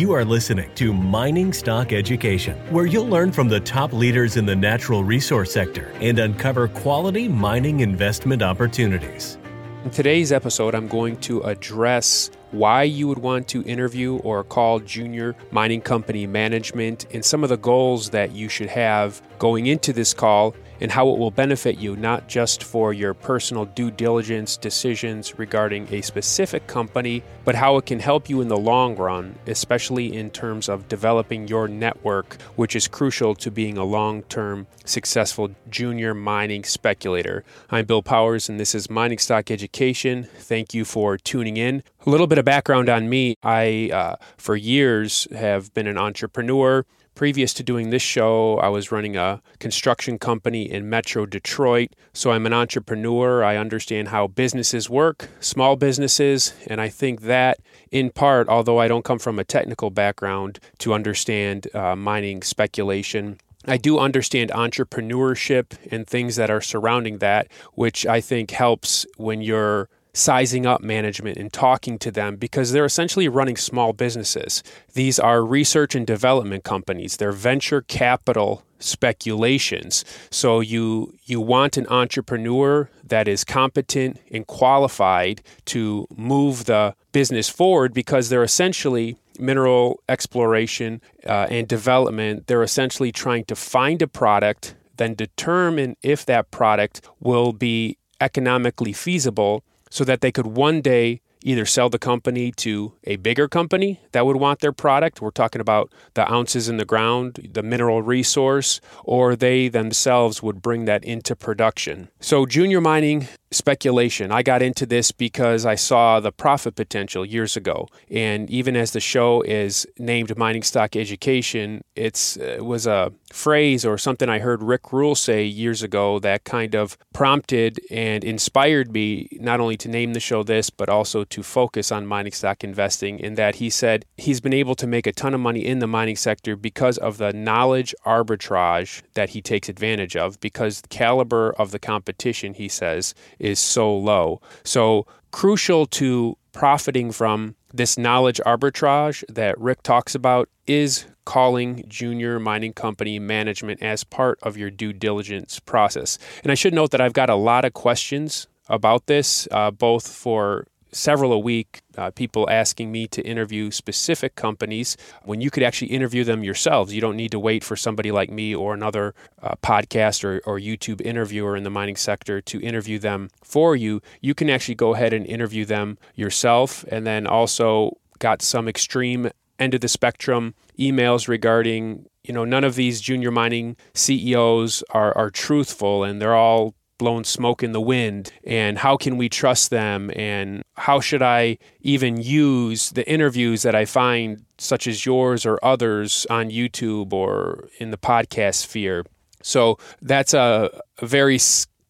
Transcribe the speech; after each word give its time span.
You 0.00 0.12
are 0.12 0.24
listening 0.24 0.74
to 0.76 0.94
Mining 0.94 1.52
Stock 1.52 1.92
Education, 1.92 2.56
where 2.72 2.86
you'll 2.86 3.06
learn 3.06 3.32
from 3.32 3.50
the 3.50 3.60
top 3.60 3.92
leaders 3.92 4.38
in 4.38 4.46
the 4.46 4.56
natural 4.56 5.04
resource 5.04 5.52
sector 5.52 5.92
and 6.00 6.18
uncover 6.18 6.68
quality 6.68 7.28
mining 7.28 7.80
investment 7.80 8.40
opportunities. 8.40 9.36
In 9.84 9.90
today's 9.90 10.32
episode, 10.32 10.74
I'm 10.74 10.88
going 10.88 11.18
to 11.18 11.42
address 11.42 12.30
why 12.50 12.84
you 12.84 13.08
would 13.08 13.18
want 13.18 13.46
to 13.48 13.62
interview 13.64 14.16
or 14.20 14.42
call 14.42 14.80
junior 14.80 15.36
mining 15.50 15.82
company 15.82 16.26
management 16.26 17.04
and 17.12 17.22
some 17.22 17.42
of 17.42 17.50
the 17.50 17.58
goals 17.58 18.08
that 18.08 18.32
you 18.32 18.48
should 18.48 18.70
have 18.70 19.20
going 19.38 19.66
into 19.66 19.92
this 19.92 20.14
call 20.14 20.54
and 20.80 20.90
how 20.90 21.08
it 21.10 21.18
will 21.18 21.30
benefit 21.30 21.78
you, 21.78 21.96
not 21.96 22.28
just 22.28 22.64
for 22.64 22.92
your 22.92 23.14
personal 23.14 23.64
due 23.64 23.90
diligence 23.90 24.56
decisions 24.56 25.38
regarding 25.38 25.86
a 25.92 26.00
specific 26.00 26.66
company, 26.66 27.22
but 27.44 27.54
how 27.54 27.76
it 27.76 27.86
can 27.86 28.00
help 28.00 28.28
you 28.28 28.40
in 28.40 28.48
the 28.48 28.56
long 28.56 28.96
run, 28.96 29.36
especially 29.46 30.14
in 30.14 30.30
terms 30.30 30.68
of 30.68 30.88
developing 30.88 31.48
your 31.48 31.68
network, 31.68 32.40
which 32.56 32.74
is 32.74 32.88
crucial 32.88 33.34
to 33.34 33.50
being 33.50 33.76
a 33.76 33.84
long 33.84 34.22
term 34.24 34.66
successful 34.84 35.50
junior 35.68 36.14
mining 36.14 36.64
speculator. 36.64 37.44
I'm 37.70 37.86
Bill 37.86 38.02
Powers, 38.02 38.48
and 38.48 38.58
this 38.58 38.74
is 38.74 38.90
Mining 38.90 39.18
Stock 39.18 39.50
Education. 39.50 40.24
Thank 40.38 40.74
you 40.74 40.84
for 40.84 41.16
tuning 41.16 41.56
in. 41.56 41.82
A 42.06 42.10
little 42.10 42.26
bit 42.26 42.38
of 42.38 42.44
background 42.44 42.88
on 42.88 43.08
me 43.08 43.36
I, 43.42 43.90
uh, 43.92 44.16
for 44.36 44.56
years, 44.56 45.28
have 45.32 45.72
been 45.74 45.86
an 45.86 45.98
entrepreneur. 45.98 46.84
Previous 47.20 47.52
to 47.52 47.62
doing 47.62 47.90
this 47.90 48.00
show, 48.00 48.56
I 48.60 48.68
was 48.68 48.90
running 48.90 49.14
a 49.14 49.42
construction 49.58 50.18
company 50.18 50.62
in 50.62 50.88
Metro 50.88 51.26
Detroit. 51.26 51.94
So 52.14 52.30
I'm 52.32 52.46
an 52.46 52.54
entrepreneur. 52.54 53.44
I 53.44 53.58
understand 53.58 54.08
how 54.08 54.26
businesses 54.26 54.88
work, 54.88 55.28
small 55.38 55.76
businesses, 55.76 56.54
and 56.66 56.80
I 56.80 56.88
think 56.88 57.20
that 57.20 57.58
in 57.90 58.08
part, 58.08 58.48
although 58.48 58.78
I 58.78 58.88
don't 58.88 59.04
come 59.04 59.18
from 59.18 59.38
a 59.38 59.44
technical 59.44 59.90
background 59.90 60.60
to 60.78 60.94
understand 60.94 61.68
uh, 61.74 61.94
mining 61.94 62.40
speculation, 62.40 63.38
I 63.66 63.76
do 63.76 63.98
understand 63.98 64.50
entrepreneurship 64.52 65.76
and 65.90 66.06
things 66.06 66.36
that 66.36 66.48
are 66.48 66.62
surrounding 66.62 67.18
that, 67.18 67.48
which 67.74 68.06
I 68.06 68.22
think 68.22 68.52
helps 68.52 69.04
when 69.18 69.42
you're 69.42 69.90
sizing 70.12 70.66
up 70.66 70.80
management 70.80 71.36
and 71.36 71.52
talking 71.52 71.98
to 71.98 72.10
them 72.10 72.36
because 72.36 72.72
they're 72.72 72.84
essentially 72.84 73.28
running 73.28 73.56
small 73.56 73.92
businesses. 73.92 74.62
These 74.94 75.18
are 75.18 75.44
research 75.44 75.94
and 75.94 76.06
development 76.06 76.64
companies. 76.64 77.16
They're 77.16 77.32
venture 77.32 77.82
capital 77.82 78.64
speculations. 78.78 80.04
So 80.30 80.60
you 80.60 81.14
you 81.24 81.40
want 81.40 81.76
an 81.76 81.86
entrepreneur 81.88 82.90
that 83.04 83.28
is 83.28 83.44
competent 83.44 84.18
and 84.30 84.46
qualified 84.46 85.42
to 85.66 86.06
move 86.16 86.64
the 86.64 86.94
business 87.12 87.48
forward 87.48 87.92
because 87.92 88.28
they're 88.28 88.42
essentially 88.42 89.16
mineral 89.38 90.00
exploration 90.08 91.00
uh, 91.26 91.46
and 91.50 91.68
development. 91.68 92.46
They're 92.46 92.62
essentially 92.62 93.12
trying 93.12 93.44
to 93.44 93.56
find 93.56 94.00
a 94.02 94.06
product, 94.06 94.74
then 94.96 95.14
determine 95.14 95.96
if 96.02 96.26
that 96.26 96.50
product 96.50 97.00
will 97.20 97.52
be 97.52 97.98
economically 98.20 98.92
feasible 98.92 99.64
so 99.90 100.04
that 100.04 100.20
they 100.20 100.32
could 100.32 100.46
one 100.46 100.80
day 100.80 101.20
either 101.42 101.66
sell 101.66 101.88
the 101.88 101.98
company 101.98 102.52
to 102.52 102.92
a 103.04 103.16
bigger 103.16 103.48
company 103.48 104.00
that 104.12 104.26
would 104.26 104.36
want 104.36 104.60
their 104.60 104.72
product. 104.72 105.20
We're 105.20 105.30
talking 105.30 105.60
about 105.60 105.92
the 106.14 106.30
ounces 106.30 106.68
in 106.68 106.76
the 106.76 106.84
ground, 106.84 107.48
the 107.52 107.62
mineral 107.62 108.02
resource, 108.02 108.80
or 109.04 109.36
they 109.36 109.68
themselves 109.68 110.42
would 110.42 110.62
bring 110.62 110.84
that 110.84 111.04
into 111.04 111.34
production. 111.36 112.08
So, 112.20 112.46
junior 112.46 112.80
mining 112.80 113.28
speculation. 113.52 114.30
I 114.30 114.42
got 114.42 114.62
into 114.62 114.86
this 114.86 115.10
because 115.10 115.66
I 115.66 115.74
saw 115.74 116.20
the 116.20 116.30
profit 116.30 116.76
potential 116.76 117.24
years 117.24 117.56
ago. 117.56 117.88
And 118.10 118.48
even 118.48 118.76
as 118.76 118.92
the 118.92 119.00
show 119.00 119.42
is 119.42 119.86
named 119.98 120.36
Mining 120.36 120.62
Stock 120.62 120.94
Education, 120.94 121.82
it's, 121.96 122.36
uh, 122.36 122.56
it 122.58 122.64
was 122.64 122.86
a 122.86 123.12
phrase 123.32 123.84
or 123.84 123.98
something 123.98 124.28
I 124.28 124.38
heard 124.38 124.62
Rick 124.62 124.92
Rule 124.92 125.14
say 125.14 125.44
years 125.44 125.82
ago 125.82 126.18
that 126.20 126.44
kind 126.44 126.74
of 126.74 126.96
prompted 127.12 127.80
and 127.90 128.22
inspired 128.22 128.92
me 128.92 129.28
not 129.32 129.60
only 129.60 129.76
to 129.78 129.88
name 129.88 130.14
the 130.14 130.20
show 130.20 130.42
this, 130.42 130.70
but 130.70 130.88
also 130.88 131.24
to 131.30 131.42
focus 131.42 131.90
on 131.90 132.06
mining 132.06 132.32
stock 132.32 132.62
investing. 132.62 133.18
In 133.18 133.34
that 133.34 133.56
he 133.56 133.70
said 133.70 134.04
he's 134.16 134.40
been 134.40 134.52
able 134.52 134.74
to 134.76 134.86
make 134.86 135.06
a 135.06 135.12
ton 135.12 135.34
of 135.34 135.40
money 135.40 135.64
in 135.64 135.78
the 135.78 135.86
mining 135.86 136.16
sector 136.16 136.56
because 136.56 136.98
of 136.98 137.18
the 137.18 137.32
knowledge 137.32 137.94
arbitrage 138.04 139.02
that 139.14 139.30
he 139.30 139.40
takes 139.40 139.68
advantage 139.68 140.16
of, 140.16 140.38
because 140.40 140.82
the 140.82 140.88
caliber 140.88 141.50
of 141.58 141.70
the 141.70 141.78
competition, 141.78 142.54
he 142.54 142.68
says, 142.68 143.14
is 143.38 143.58
so 143.58 143.96
low. 143.96 144.40
So, 144.64 145.06
crucial 145.30 145.86
to 145.86 146.36
profiting 146.52 147.12
from 147.12 147.54
this 147.72 147.96
knowledge 147.96 148.40
arbitrage 148.44 149.24
that 149.28 149.58
Rick 149.60 149.82
talks 149.82 150.14
about 150.14 150.48
is 150.66 151.06
calling 151.24 151.84
junior 151.88 152.40
mining 152.40 152.72
company 152.72 153.18
management 153.18 153.80
as 153.82 154.02
part 154.02 154.38
of 154.42 154.56
your 154.56 154.70
due 154.70 154.92
diligence 154.92 155.60
process. 155.60 156.18
And 156.42 156.50
I 156.50 156.54
should 156.54 156.74
note 156.74 156.90
that 156.90 157.00
I've 157.00 157.12
got 157.12 157.30
a 157.30 157.36
lot 157.36 157.64
of 157.64 157.72
questions 157.72 158.48
about 158.68 159.06
this, 159.06 159.46
uh, 159.50 159.70
both 159.70 160.08
for 160.08 160.66
several 160.92 161.32
a 161.32 161.38
week, 161.38 161.82
uh, 161.96 162.10
people 162.10 162.48
asking 162.50 162.90
me 162.90 163.06
to 163.08 163.22
interview 163.22 163.70
specific 163.70 164.34
companies 164.34 164.96
when 165.24 165.40
you 165.40 165.50
could 165.50 165.62
actually 165.62 165.88
interview 165.88 166.24
them 166.24 166.44
yourselves. 166.44 166.92
You 166.92 167.00
don't 167.00 167.16
need 167.16 167.30
to 167.32 167.38
wait 167.38 167.64
for 167.64 167.76
somebody 167.76 168.10
like 168.10 168.30
me 168.30 168.54
or 168.54 168.74
another 168.74 169.14
uh, 169.42 169.54
podcast 169.62 170.24
or, 170.24 170.40
or 170.46 170.58
YouTube 170.58 171.00
interviewer 171.00 171.56
in 171.56 171.62
the 171.62 171.70
mining 171.70 171.96
sector 171.96 172.40
to 172.40 172.60
interview 172.60 172.98
them 172.98 173.30
for 173.42 173.76
you. 173.76 174.00
You 174.20 174.34
can 174.34 174.50
actually 174.50 174.74
go 174.74 174.94
ahead 174.94 175.12
and 175.12 175.26
interview 175.26 175.64
them 175.64 175.98
yourself 176.14 176.84
and 176.88 177.06
then 177.06 177.26
also 177.26 177.98
got 178.18 178.42
some 178.42 178.68
extreme 178.68 179.30
end 179.58 179.74
of 179.74 179.80
the 179.80 179.88
spectrum 179.88 180.54
emails 180.78 181.28
regarding 181.28 182.06
you 182.24 182.32
know 182.32 182.44
none 182.44 182.64
of 182.64 182.74
these 182.74 183.00
junior 183.00 183.30
mining 183.30 183.76
CEOs 183.94 184.82
are 184.90 185.16
are 185.16 185.30
truthful 185.30 186.02
and 186.02 186.20
they're 186.20 186.34
all 186.34 186.74
blown 187.00 187.24
smoke 187.24 187.62
in 187.62 187.72
the 187.72 187.80
wind 187.80 188.30
and 188.44 188.76
how 188.76 188.94
can 188.94 189.16
we 189.16 189.26
trust 189.26 189.70
them 189.70 190.10
and 190.14 190.62
how 190.76 191.00
should 191.00 191.22
I 191.22 191.56
even 191.80 192.20
use 192.20 192.90
the 192.90 193.08
interviews 193.10 193.62
that 193.62 193.74
I 193.74 193.86
find 193.86 194.44
such 194.58 194.86
as 194.86 195.06
yours 195.06 195.46
or 195.46 195.58
others 195.62 196.26
on 196.28 196.50
YouTube 196.50 197.14
or 197.14 197.70
in 197.78 197.90
the 197.90 197.96
podcast 197.96 198.56
sphere. 198.56 199.06
So 199.42 199.78
that's 200.02 200.34
a, 200.34 200.68
very 201.00 201.38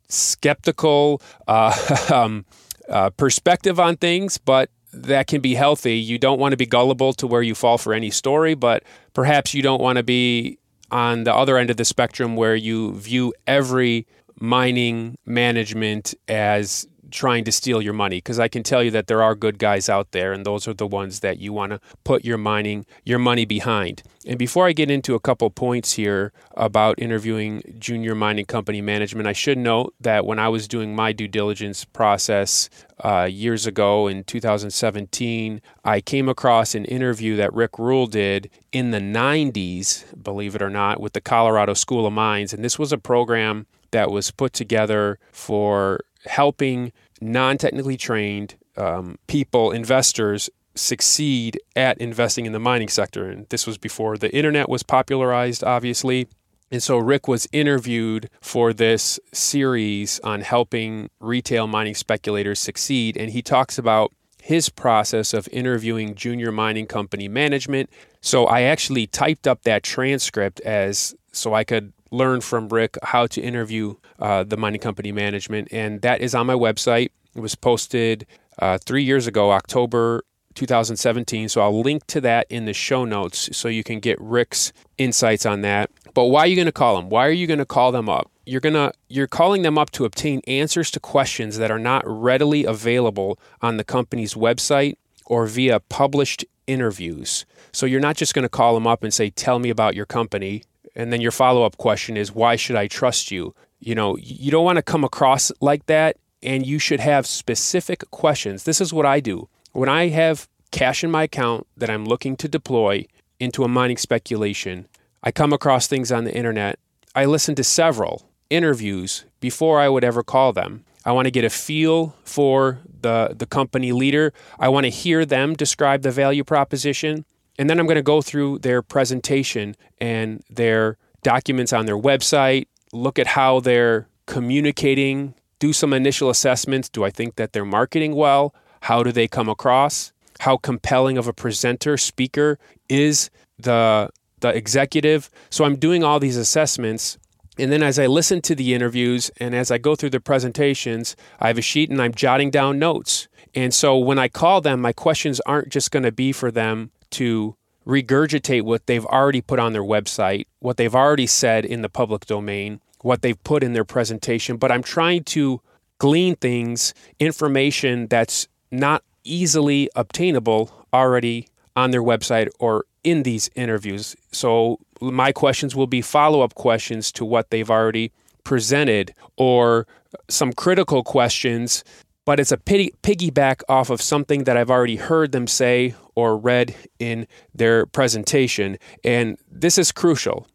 skeptical 0.09 1.21
uh, 1.49 1.75
um, 2.13 2.45
uh, 2.89 3.11
perspective 3.11 3.81
on 3.81 3.97
things, 3.97 4.39
but 4.39 4.71
that 4.93 5.27
can 5.27 5.41
be 5.41 5.57
healthy. 5.57 5.97
You 5.97 6.19
don't 6.19 6.39
want 6.39 6.53
to 6.53 6.57
be 6.57 6.67
gullible 6.67 7.13
to 7.15 7.27
where 7.27 7.43
you 7.43 7.57
fall 7.57 7.79
for 7.79 7.93
any 7.93 8.11
story, 8.11 8.55
but 8.55 8.85
perhaps 9.13 9.55
you 9.55 9.63
don't 9.63 9.83
want 9.83 9.97
to 9.97 10.05
be 10.05 10.61
on 10.91 11.25
the 11.25 11.35
other 11.35 11.57
end 11.57 11.71
of 11.71 11.77
the 11.77 11.85
spectrum 11.85 12.37
where 12.37 12.57
you 12.57 12.95
view 12.95 13.33
every 13.47 14.07
mining 14.41 15.17
management 15.25 16.15
as 16.27 16.89
trying 17.11 17.45
to 17.45 17.53
steal 17.53 17.83
your 17.83 17.93
money 17.93 18.19
because 18.19 18.39
I 18.39 18.49
can 18.49 18.63
tell 18.63 18.83
you 18.83 18.91
that 18.93 19.07
there 19.07 19.23
are 19.23 19.35
good 19.35 19.59
guys 19.59 19.89
out 19.89 20.13
there 20.13 20.33
and 20.33 20.47
those 20.47 20.67
are 20.69 20.75
the 20.75 20.87
ones 20.87 21.21
that 21.21 21.39
you 21.39 21.53
want 21.53 21.73
to 21.73 21.81
put 22.05 22.25
your 22.25 22.39
mining 22.39 22.87
your 23.05 23.19
money 23.19 23.45
behind. 23.45 24.03
And 24.27 24.39
before 24.39 24.67
I 24.67 24.73
get 24.73 24.91
into 24.91 25.15
a 25.15 25.21
couple 25.21 25.49
points 25.51 25.95
here 25.95 26.33
about 26.55 26.99
interviewing 26.99 27.63
junior 27.79 28.15
mining 28.15 28.45
company 28.45 28.81
management, 28.81 29.27
I 29.27 29.33
should 29.33 29.59
note 29.59 29.95
that 30.01 30.27
when 30.27 30.39
I 30.39 30.49
was 30.49 30.69
doing 30.69 30.95
my 30.95 31.13
due 31.13 31.29
diligence 31.29 31.85
process 31.85 32.69
uh, 33.03 33.27
years 33.31 33.67
ago 33.67 34.09
in 34.09 34.25
2017, 34.25 35.63
I 35.85 36.01
came 36.01 36.29
across 36.29 36.75
an 36.75 36.85
interview 36.85 37.37
that 37.37 37.53
Rick 37.55 37.79
Rule 37.79 38.07
did 38.07 38.51
in 38.73 38.91
the 38.91 39.01
90s, 39.01 40.05
believe 40.23 40.55
it 40.55 40.63
or 40.63 40.71
not, 40.71 41.01
with 41.01 41.15
the 41.15 41.21
Colorado 41.21 41.73
School 41.75 42.07
of 42.07 42.13
Mines. 42.13 42.53
And 42.53 42.63
this 42.63 42.79
was 42.79 42.93
a 42.93 42.99
program 42.99 43.67
that 43.91 44.11
was 44.11 44.31
put 44.31 44.53
together 44.53 45.19
for 45.33 46.01
helping 46.27 46.93
non 47.21 47.59
technically 47.59 47.97
trained 47.97 48.57
um, 48.77 49.19
people, 49.27 49.71
investors, 49.71 50.49
succeed 50.75 51.61
at 51.77 51.99
investing 51.99 52.47
in 52.47 52.53
the 52.53 52.59
mining 52.59 52.89
sector. 52.89 53.29
And 53.29 53.49
this 53.49 53.67
was 53.67 53.79
before 53.79 54.17
the 54.17 54.35
internet 54.35 54.69
was 54.69 54.83
popularized, 54.83 55.65
obviously. 55.65 56.29
And 56.71 56.83
so 56.83 56.99
Rick 56.99 57.27
was 57.27 57.49
interviewed 57.53 58.31
for 58.41 58.73
this 58.73 59.19
series 59.33 60.21
on 60.21 60.43
helping 60.43 61.11
retail 61.19 61.67
mining 61.67 61.97
speculators 61.97 62.61
succeed. 62.61 63.17
And 63.17 63.31
he 63.31 63.43
talks 63.43 63.77
about 63.77 64.13
his 64.41 64.69
process 64.69 65.35
of 65.35 65.49
interviewing 65.53 66.15
junior 66.15 66.53
mining 66.53 66.87
company 66.87 67.29
management. 67.29 67.91
So 68.21 68.47
I 68.47 68.63
actually 68.63 69.07
typed 69.07 69.47
up 69.47 69.63
that 69.63 69.83
transcript 69.83 70.61
as 70.61 71.15
so 71.33 71.55
I 71.55 71.65
could 71.65 71.93
learn 72.11 72.41
from 72.41 72.69
Rick 72.69 72.97
how 73.03 73.27
to 73.29 73.41
interview 73.41 73.95
uh, 74.19 74.45
the 74.45 74.57
mining 74.57 74.81
company 74.81 75.13
management, 75.13 75.69
and 75.71 76.03
that 76.03 76.21
is 76.21 76.35
on 76.35 76.47
my 76.47 76.55
website. 76.55 77.11
It 77.35 77.41
was 77.41 77.55
posted 77.55 78.27
uh, 78.59 78.79
three 78.79 79.05
years 79.05 79.27
ago, 79.27 79.53
October 79.53 80.25
2017. 80.55 81.49
So 81.49 81.61
I'll 81.61 81.81
link 81.81 82.07
to 82.09 82.21
that 82.23 82.47
in 82.51 82.65
the 82.65 82.73
show 82.73 83.05
notes 83.05 83.57
so 83.57 83.69
you 83.69 83.85
can 83.85 84.01
get 84.01 84.21
Rick's 84.21 84.73
insights 84.99 85.47
on 85.47 85.63
that. 85.63 85.91
But 86.15 86.27
why 86.27 86.41
are 86.41 86.47
you 86.47 86.57
going 86.57 86.67
to 86.67 86.73
call 86.73 86.97
them? 86.97 87.09
Why 87.09 87.27
are 87.27 87.33
you 87.33 87.47
going 87.47 87.59
to 87.59 87.67
call 87.67 87.93
them 87.93 88.09
up? 88.09 88.31
You're 88.47 88.61
going 88.61 88.75
to 88.75 88.93
you're 89.09 89.29
calling 89.29 89.63
them 89.63 89.79
up 89.79 89.91
to 89.93 90.05
obtain 90.05 90.41
answers 90.47 90.91
to 90.93 91.01
questions 91.01 91.59
that 91.59 91.71
are 91.71 91.79
not 91.79 92.03
readily 92.05 92.65
available 92.65 93.39
on 93.63 93.77
the 93.77 93.85
company's 93.85 94.35
website 94.35 94.97
or 95.27 95.47
via 95.47 95.79
published 95.79 96.45
interviews. 96.67 97.47
So 97.73 97.87
you're 97.87 98.01
not 98.01 98.17
just 98.17 98.35
going 98.35 98.43
to 98.43 98.49
call 98.49 98.75
them 98.75 98.87
up 98.87 99.05
and 99.05 99.15
say, 99.15 99.31
Tell 99.31 99.61
me 99.61 99.71
about 99.71 99.95
your 99.95 100.07
company. 100.07 100.65
And 100.95 101.13
then 101.13 101.21
your 101.21 101.31
follow 101.31 101.65
up 101.65 101.77
question 101.77 102.17
is, 102.17 102.33
Why 102.33 102.57
should 102.57 102.77
I 102.77 102.87
trust 102.87 103.31
you? 103.31 103.55
You 103.79 103.95
know, 103.95 104.17
you 104.19 104.51
don't 104.51 104.65
want 104.65 104.77
to 104.77 104.83
come 104.83 105.05
across 105.05 105.51
like 105.61 105.87
that, 105.87 106.17
and 106.43 106.67
you 106.67 106.79
should 106.79 107.01
have 107.01 107.27
specific 107.27 108.11
questions. 108.11 108.65
This 108.65 108.81
is 108.81 108.93
what 108.93 109.07
I 109.07 109.21
do. 109.21 109.49
When 109.73 109.89
I 109.89 110.09
have 110.09 110.49
cash 110.71 111.03
in 111.03 111.11
my 111.11 111.25
account 111.25 111.67
that 111.77 111.91
I'm 111.91 112.05
looking 112.05 112.37
to 112.37 112.49
deploy 112.49 113.07
into 113.39 113.65
a 113.65 113.69
mining 113.69 113.97
speculation, 113.97 114.87
I 115.23 115.33
come 115.33 115.53
across 115.53 115.87
things 115.87 116.13
on 116.13 116.25
the 116.25 116.35
internet. 116.35 116.79
I 117.15 117.25
listen 117.25 117.55
to 117.57 117.65
several 117.65 118.31
interviews 118.51 119.25
before 119.41 119.81
I 119.81 119.89
would 119.89 120.05
ever 120.05 120.23
call 120.23 120.53
them. 120.53 120.85
I 121.05 121.13
want 121.13 121.27
to 121.27 121.31
get 121.31 121.45
a 121.45 121.51
feel 121.51 122.15
for 122.25 122.81
the, 123.01 123.35
the 123.37 123.47
company 123.47 123.93
leader. 123.93 124.33
I 124.59 124.69
want 124.69 124.85
to 124.85 124.91
hear 124.91 125.25
them 125.25 125.55
describe 125.55 126.03
the 126.03 126.11
value 126.11 126.45
proposition. 126.45 127.25
And 127.61 127.69
then 127.69 127.79
I'm 127.79 127.85
going 127.85 127.97
to 127.97 128.03
go 128.03 128.23
through 128.23 128.61
their 128.61 128.81
presentation 128.81 129.77
and 130.01 130.43
their 130.49 130.97
documents 131.23 131.75
on 131.75 131.85
their 131.85 131.99
website, 131.99 132.69
look 132.91 133.19
at 133.19 133.27
how 133.27 133.61
they're 133.61 134.09
communicating, 134.25 135.35
do 135.59 135.75
some 135.75 135.93
initial 135.93 136.31
assessments. 136.31 136.89
Do 136.89 137.05
I 137.05 137.11
think 137.11 137.37
that 137.37 137.53
they're 137.53 137.67
marketing 137.67 138.15
well? 138.15 138.55
How 138.81 139.03
do 139.03 139.13
they 139.13 139.29
come 139.29 139.51
across? 139.51 140.11
How 140.39 140.57
compelling 140.57 141.19
of 141.19 141.29
a 141.29 141.35
presenter, 141.35 141.99
speaker 141.99 142.59
is 142.89 143.29
the 143.59 144.09
the 144.41 144.49
executive? 144.49 145.29
So 145.51 145.67
I'm 145.67 145.77
doing 145.77 146.03
all 146.03 146.19
these 146.19 146.39
assessments 146.39 147.19
and 147.59 147.71
then 147.71 147.83
as 147.83 147.99
I 147.99 148.07
listen 148.07 148.41
to 148.41 148.55
the 148.55 148.73
interviews 148.73 149.31
and 149.37 149.55
as 149.55 149.71
I 149.71 149.77
go 149.77 149.95
through 149.95 150.11
the 150.11 150.21
presentations, 150.21 151.15
I 151.39 151.49
have 151.49 151.59
a 151.59 151.63
sheet 151.63 151.91
and 151.91 152.01
I'm 152.01 152.15
jotting 152.15 152.51
down 152.51 152.79
notes. 152.79 153.29
And 153.55 153.75
so 153.75 153.99
when 153.99 154.19
I 154.19 154.29
call 154.29 154.63
them, 154.63 154.81
my 154.81 154.95
questions 154.95 155.41
aren't 155.41 155.69
just 155.69 155.91
going 155.91 156.05
to 156.05 156.13
be 156.13 156.33
for 156.33 156.51
them 156.51 156.91
to 157.13 157.57
regurgitate 157.87 158.63
what 158.63 158.87
they've 158.87 159.07
already 159.07 159.41
put 159.41 159.59
on 159.59 159.73
their 159.73 159.83
website, 159.83 160.47
what 160.61 160.77
they've 160.77 160.95
already 160.95 161.27
said 161.27 161.65
in 161.65 161.83
the 161.83 161.89
public 161.89 162.27
domain, 162.27 162.81
what 163.03 163.23
they've 163.23 163.43
put 163.45 163.63
in 163.63 163.73
their 163.73 163.85
presentation, 163.85 164.57
but 164.57 164.71
I'm 164.71 164.83
trying 164.83 165.25
to 165.25 165.61
glean 165.99 166.37
things, 166.37 166.95
information 167.19 168.07
that's 168.07 168.49
not 168.71 169.03
easily 169.25 169.89
obtainable 169.97 170.87
already 170.93 171.49
on 171.77 171.91
their 171.91 172.03
website 172.03 172.49
or 172.59 172.85
in 173.05 173.23
these 173.23 173.51
interviews. 173.55 174.17
So 174.33 174.79
my 175.01 175.33
questions 175.33 175.75
will 175.75 175.87
be 175.87 176.03
follow 176.03 176.43
up 176.43 176.55
questions 176.55 177.11
to 177.13 177.25
what 177.25 177.51
they've 177.51 177.71
already 177.71 178.13
presented 178.45 179.15
or 179.37 179.87
some 180.29 180.53
critical 180.53 181.03
questions, 181.03 181.85
but 182.25 182.41
it's 182.41 182.53
a 182.53 182.57
piggyback 182.57 183.63
off 183.69 183.91
of 183.91 184.03
something 184.03 184.45
that 184.45 184.57
I've 184.57 184.71
already 184.71 184.97
heard 184.97 185.33
them 185.33 185.47
say 185.47 185.95
or 186.21 186.37
read 186.37 186.75
in 186.99 187.27
their 187.55 187.87
presentation. 187.87 188.79
And 189.05 189.39
this 189.51 189.79
is 189.79 189.93
crucial, 189.93 190.47